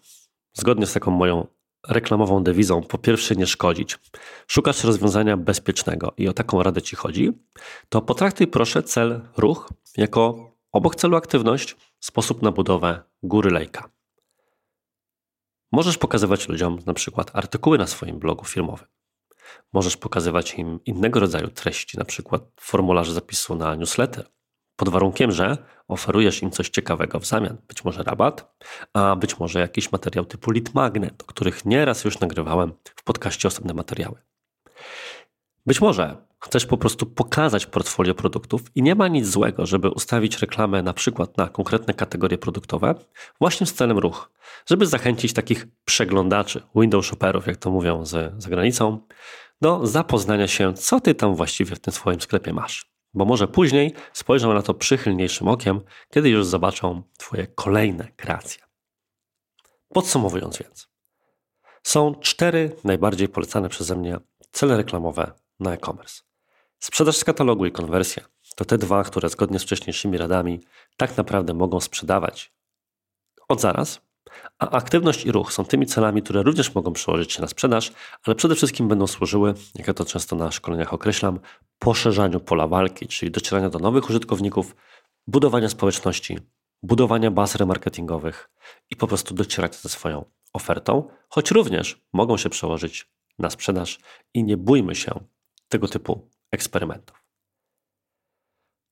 zgodnie 0.53 0.85
z 0.85 0.93
taką 0.93 1.11
moją 1.11 1.47
reklamową 1.87 2.43
dewizą 2.43 2.81
po 2.81 2.97
pierwsze 2.97 3.35
nie 3.35 3.47
szkodzić, 3.47 3.99
szukasz 4.47 4.83
rozwiązania 4.83 5.37
bezpiecznego 5.37 6.13
i 6.17 6.27
o 6.27 6.33
taką 6.33 6.63
radę 6.63 6.81
Ci 6.81 6.95
chodzi, 6.95 7.31
to 7.89 8.01
potraktuj 8.01 8.47
proszę 8.47 8.83
cel 8.83 9.21
ruch 9.37 9.69
jako 9.97 10.51
obok 10.71 10.95
celu 10.95 11.17
aktywność 11.17 11.75
sposób 11.99 12.41
na 12.41 12.51
budowę 12.51 13.03
góry 13.23 13.51
lejka. 13.51 13.89
Możesz 15.71 15.97
pokazywać 15.97 16.49
ludziom 16.49 16.79
na 16.85 16.93
przykład 16.93 17.31
artykuły 17.33 17.77
na 17.77 17.87
swoim 17.87 18.19
blogu 18.19 18.45
firmowym. 18.45 18.94
Możesz 19.73 19.97
pokazywać 19.97 20.53
im 20.53 20.79
innego 20.85 21.19
rodzaju 21.19 21.47
treści, 21.47 21.97
na 21.97 22.05
przykład 22.05 22.41
formularze 22.59 23.13
zapisu 23.13 23.55
na 23.55 23.75
newsletter, 23.75 24.25
pod 24.75 24.89
warunkiem, 24.89 25.31
że 25.31 25.57
oferujesz 25.87 26.41
im 26.41 26.51
coś 26.51 26.69
ciekawego 26.69 27.19
w 27.19 27.25
zamian. 27.25 27.57
Być 27.67 27.83
może 27.83 28.03
rabat, 28.03 28.55
a 28.93 29.15
być 29.15 29.39
może 29.39 29.59
jakiś 29.59 29.91
materiał 29.91 30.25
typu 30.25 30.51
lead 30.51 30.73
magnet, 30.73 31.23
o 31.23 31.25
których 31.25 31.65
nieraz 31.65 32.03
już 32.03 32.19
nagrywałem 32.19 32.73
w 32.95 33.03
podcaście 33.03 33.47
osobne 33.47 33.73
materiały. 33.73 34.21
Być 35.65 35.81
może 35.81 36.17
chcesz 36.39 36.65
po 36.65 36.77
prostu 36.77 37.05
pokazać 37.05 37.65
portfolio 37.65 38.15
produktów 38.15 38.61
i 38.75 38.83
nie 38.83 38.95
ma 38.95 39.07
nic 39.07 39.27
złego, 39.27 39.65
żeby 39.65 39.89
ustawić 39.89 40.39
reklamę 40.39 40.83
na 40.83 40.93
przykład 40.93 41.37
na 41.37 41.47
konkretne 41.47 41.93
kategorie 41.93 42.37
produktowe 42.37 42.95
właśnie 43.39 43.67
z 43.67 43.73
celem 43.73 43.97
ruch, 43.97 44.31
żeby 44.65 44.85
zachęcić 44.85 45.33
takich 45.33 45.67
przeglądaczy, 45.85 46.61
window 46.75 47.05
shopperów, 47.05 47.47
jak 47.47 47.57
to 47.57 47.71
mówią 47.71 48.05
z 48.05 48.43
zagranicą, 48.43 48.99
do 49.61 49.87
zapoznania 49.87 50.47
się, 50.47 50.73
co 50.73 50.99
ty 50.99 51.15
tam 51.15 51.35
właściwie 51.35 51.75
w 51.75 51.79
tym 51.79 51.93
swoim 51.93 52.21
sklepie 52.21 52.53
masz. 52.53 52.91
Bo 53.13 53.25
może 53.25 53.47
później 53.47 53.93
spojrzą 54.13 54.53
na 54.53 54.61
to 54.61 54.73
przychylniejszym 54.73 55.47
okiem, 55.47 55.81
kiedy 56.09 56.29
już 56.29 56.45
zobaczą 56.45 57.03
twoje 57.17 57.47
kolejne 57.47 58.07
kreacje. 58.15 58.63
Podsumowując 59.89 60.57
więc, 60.57 60.89
są 61.83 62.15
cztery 62.15 62.75
najbardziej 62.83 63.27
polecane 63.27 63.69
przeze 63.69 63.95
mnie 63.95 64.17
cele 64.51 64.77
reklamowe 64.77 65.31
na 65.59 65.73
e-commerce. 65.73 66.21
Sprzedaż 66.79 67.17
z 67.17 67.23
katalogu 67.23 67.65
i 67.65 67.71
konwersja 67.71 68.23
to 68.55 68.65
te 68.65 68.77
dwa, 68.77 69.03
które 69.03 69.29
zgodnie 69.29 69.59
z 69.59 69.63
wcześniejszymi 69.63 70.17
radami 70.17 70.59
tak 70.97 71.17
naprawdę 71.17 71.53
mogą 71.53 71.79
sprzedawać 71.79 72.53
od 73.47 73.61
zaraz, 73.61 74.01
a 74.59 74.69
aktywność 74.69 75.25
i 75.25 75.31
ruch 75.31 75.53
są 75.53 75.65
tymi 75.65 75.85
celami, 75.85 76.23
które 76.23 76.43
również 76.43 76.75
mogą 76.75 76.93
przełożyć 76.93 77.33
się 77.33 77.41
na 77.41 77.47
sprzedaż, 77.47 77.91
ale 78.23 78.35
przede 78.35 78.55
wszystkim 78.55 78.87
będą 78.87 79.07
służyły, 79.07 79.53
jak 79.75 79.87
ja 79.87 79.93
to 79.93 80.05
często 80.05 80.35
na 80.35 80.51
szkoleniach 80.51 80.93
określam, 80.93 81.39
poszerzaniu 81.79 82.39
pola 82.39 82.67
walki, 82.67 83.07
czyli 83.07 83.31
docierania 83.31 83.69
do 83.69 83.79
nowych 83.79 84.09
użytkowników, 84.09 84.75
budowania 85.27 85.69
społeczności, 85.69 86.39
budowania 86.83 87.31
baz 87.31 87.55
remarketingowych 87.55 88.49
i 88.89 88.95
po 88.95 89.07
prostu 89.07 89.33
docierać 89.33 89.75
ze 89.75 89.89
swoją 89.89 90.25
ofertą, 90.53 91.09
choć 91.29 91.51
również 91.51 92.05
mogą 92.13 92.37
się 92.37 92.49
przełożyć 92.49 93.09
na 93.39 93.49
sprzedaż 93.49 93.99
i 94.33 94.43
nie 94.43 94.57
bójmy 94.57 94.95
się 94.95 95.19
tego 95.69 95.87
typu 95.87 96.29
eksperymentów. 96.51 97.23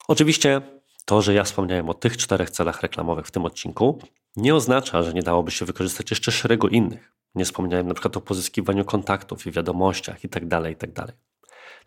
Oczywiście 0.07 0.61
to, 1.05 1.21
że 1.21 1.33
ja 1.33 1.43
wspomniałem 1.43 1.89
o 1.89 1.93
tych 1.93 2.17
czterech 2.17 2.49
celach 2.49 2.81
reklamowych 2.81 3.27
w 3.27 3.31
tym 3.31 3.45
odcinku, 3.45 3.99
nie 4.35 4.55
oznacza, 4.55 5.03
że 5.03 5.13
nie 5.13 5.23
dałoby 5.23 5.51
się 5.51 5.65
wykorzystać 5.65 6.11
jeszcze 6.11 6.31
szeregu 6.31 6.67
innych. 6.67 7.13
Nie 7.35 7.45
wspomniałem 7.45 7.87
na 7.87 7.93
przykład 7.93 8.17
o 8.17 8.21
pozyskiwaniu 8.21 8.85
kontaktów 8.85 9.47
i 9.47 9.51
wiadomościach 9.51 10.23
itd., 10.23 10.47
tak 10.49 10.69
itd. 10.69 10.93
Tak 10.93 11.15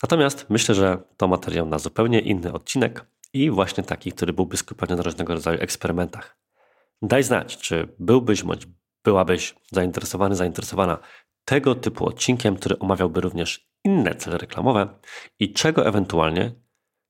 Natomiast 0.03 0.47
myślę, 0.49 0.75
że 0.75 0.99
to 1.17 1.29
materiał 1.29 1.67
na 1.67 1.79
zupełnie 1.79 2.21
inny 2.21 2.53
odcinek 2.53 3.05
i 3.33 3.51
właśnie 3.51 3.85
taki, 3.85 4.13
który 4.13 4.33
byłby 4.33 4.57
skupiony 4.57 4.97
na 4.97 5.03
różnego 5.03 5.35
rodzaju 5.35 5.61
eksperymentach. 5.61 6.37
Daj 7.03 7.23
znać, 7.23 7.57
czy 7.57 7.89
byłbyś 7.99 8.43
bądź 8.43 8.67
byłabyś 9.05 9.55
zainteresowany, 9.73 10.37
zainteresowana 10.37 10.99
tego 11.47 11.75
typu 11.75 12.07
odcinkiem, 12.07 12.57
który 12.57 12.79
omawiałby 12.79 13.21
również 13.21 13.71
inne 13.85 14.15
cele 14.15 14.39
reklamowe 14.39 14.89
i 15.39 15.53
czego 15.53 15.87
ewentualnie 15.87 16.53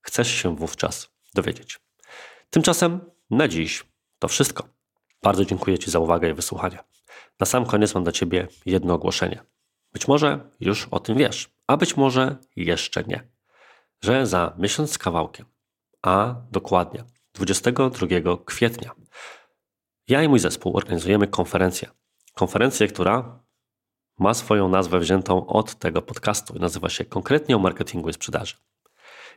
chcesz 0.01 0.31
się 0.31 0.57
wówczas 0.57 1.09
dowiedzieć. 1.35 1.81
Tymczasem 2.51 3.01
na 3.31 3.49
dziś 3.49 3.85
to 4.19 4.29
wszystko. 4.29 4.69
Bardzo 5.23 5.45
dziękuję 5.45 5.79
Ci 5.79 5.91
za 5.91 5.99
uwagę 5.99 6.31
i 6.31 6.35
wysłuchanie. 6.35 6.79
Na 7.41 7.47
sam 7.47 7.67
koniec 7.67 7.95
mam 7.95 8.03
dla 8.03 8.13
Ciebie 8.13 8.49
jedno 8.67 8.95
ogłoszenie. 8.95 9.43
Być 9.93 10.09
może 10.09 10.51
już 10.61 10.89
o 10.91 11.01
tym 11.01 11.19
wiesz, 11.19 11.51
a 11.67 11.77
być 11.77 11.97
może 11.97 12.37
jeszcze 12.57 13.05
nie. 13.05 13.29
Że 14.01 14.27
za 14.27 14.55
miesiąc 14.59 14.93
z 14.93 14.99
kawałkiem, 14.99 15.47
a 16.03 16.35
dokładnie 16.51 17.05
22 17.35 18.07
kwietnia, 18.45 18.91
ja 20.09 20.23
i 20.23 20.29
mój 20.29 20.39
zespół 20.39 20.77
organizujemy 20.77 21.27
konferencję. 21.27 21.91
Konferencję, 22.35 22.89
która 22.89 23.46
ma 24.19 24.35
swoją 24.35 24.69
nazwę 24.69 24.99
wziętą 24.99 25.47
od 25.47 25.75
tego 25.75 26.03
podcastu 26.03 26.57
i 26.57 26.61
nazywa 26.61 26.89
się 26.89 27.05
konkretnie 27.05 27.57
o 27.57 27.59
marketingu 27.59 28.09
i 28.09 28.13
sprzedaży. 28.13 28.55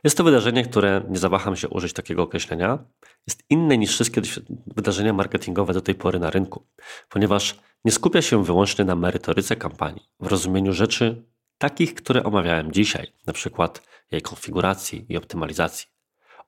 Jest 0.04 0.16
to 0.16 0.24
wydarzenie, 0.24 0.64
które 0.64 1.02
nie 1.08 1.18
zawaham 1.18 1.56
się 1.56 1.68
użyć 1.68 1.92
takiego 1.92 2.22
określenia. 2.22 2.78
Jest 3.26 3.42
inne 3.50 3.78
niż 3.78 3.90
wszystkie 3.90 4.20
wydarzenia 4.66 5.12
marketingowe 5.12 5.72
do 5.72 5.80
tej 5.80 5.94
pory 5.94 6.18
na 6.18 6.30
rynku, 6.30 6.66
ponieważ 7.08 7.58
nie 7.84 7.92
skupia 7.92 8.22
się 8.22 8.44
wyłącznie 8.44 8.84
na 8.84 8.96
merytoryce 8.96 9.56
kampanii, 9.56 10.02
w 10.20 10.26
rozumieniu 10.26 10.72
rzeczy 10.72 11.24
takich, 11.58 11.94
które 11.94 12.24
omawiałem 12.24 12.72
dzisiaj, 12.72 13.12
na 13.26 13.32
przykład 13.32 13.82
jej 14.10 14.22
konfiguracji 14.22 15.06
i 15.08 15.16
optymalizacji. 15.16 15.86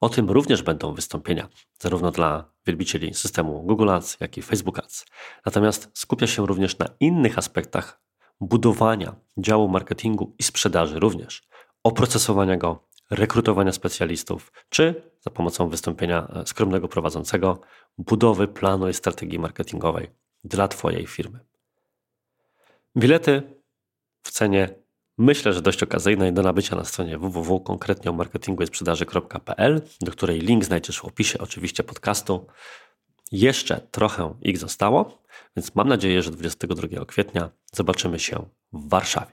O 0.01 0.09
tym 0.09 0.31
również 0.31 0.63
będą 0.63 0.95
wystąpienia, 0.95 1.49
zarówno 1.79 2.11
dla 2.11 2.53
wielbicieli 2.67 3.15
systemu 3.15 3.63
Google 3.63 3.91
Ads, 3.91 4.17
jak 4.21 4.39
i 4.39 4.43
Facebook 4.43 4.79
Ads. 4.79 5.07
Natomiast 5.47 5.91
skupia 5.95 6.27
się 6.27 6.47
również 6.47 6.79
na 6.79 6.87
innych 7.01 7.39
aspektach 7.39 8.01
budowania 8.43 9.15
działu 9.39 9.69
marketingu 9.69 10.35
i 10.39 10.43
sprzedaży 10.43 10.99
również, 11.01 11.43
oprocesowania 11.85 12.57
go, 12.57 12.89
rekrutowania 13.11 13.73
specjalistów, 13.73 14.53
czy 14.69 15.13
za 15.21 15.31
pomocą 15.31 15.69
wystąpienia 15.69 16.29
e, 16.29 16.47
skromnego 16.47 16.89
prowadzącego 16.89 17.61
budowy 17.99 18.49
planu 18.49 18.89
i 18.89 18.95
strategii 18.95 19.39
marketingowej 19.39 20.11
dla 20.45 20.69
Twojej 20.69 21.07
firmy. 21.07 21.39
Bilety 22.97 23.43
w 24.23 24.31
cenie 24.31 24.69
myślę, 25.19 25.53
że 25.53 25.63
dość 25.63 25.83
okazyjnej 25.83 26.33
do 26.33 26.43
nabycia 26.43 26.77
na 26.77 26.85
stronie 26.85 27.19
www 27.19 27.61
konkretnie 27.61 28.11
o 28.11 28.15
marketingu 28.15 28.63
i 28.63 28.67
sprzedaży.pl, 28.67 29.83
do 30.01 30.13
której 30.13 30.41
link 30.41 30.65
znajdziesz 30.65 30.99
w 30.99 31.05
opisie 31.05 31.39
oczywiście 31.39 31.83
podcastu. 31.83 32.47
Jeszcze 33.33 33.81
trochę 33.91 34.35
ich 34.43 34.59
zostało, 34.59 35.22
więc 35.57 35.75
mam 35.75 35.89
nadzieję, 35.89 36.23
że 36.23 36.31
22 36.31 37.05
kwietnia 37.05 37.51
zobaczymy 37.73 38.19
się 38.19 38.47
w 38.73 38.89
Warszawie. 38.89 39.33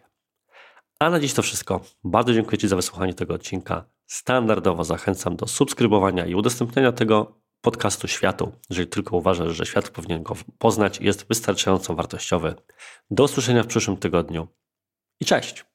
A 1.00 1.10
na 1.10 1.20
dziś 1.20 1.34
to 1.34 1.42
wszystko. 1.42 1.82
Bardzo 2.04 2.34
dziękuję 2.34 2.58
Ci 2.58 2.68
za 2.68 2.76
wysłuchanie 2.76 3.14
tego 3.14 3.34
odcinka. 3.34 3.86
Standardowo 4.08 4.84
zachęcam 4.84 5.36
do 5.36 5.48
subskrybowania 5.48 6.26
i 6.26 6.36
udostępniania 6.36 6.92
tego 6.92 7.40
podcastu 7.62 8.08
światu, 8.08 8.52
jeżeli 8.70 8.88
tylko 8.88 9.18
uważasz, 9.18 9.56
że 9.56 9.66
świat 9.66 9.90
powinien 9.90 10.24
go 10.24 10.36
poznać 10.58 11.00
jest 11.02 11.28
wystarczająco 11.28 11.96
wartościowy. 11.96 12.56
Do 13.12 13.24
usłyszenia 13.24 13.64
w 13.64 13.68
przyszłym 13.68 13.98
tygodniu 13.98 14.48
i 15.22 15.26
cześć! 15.26 15.66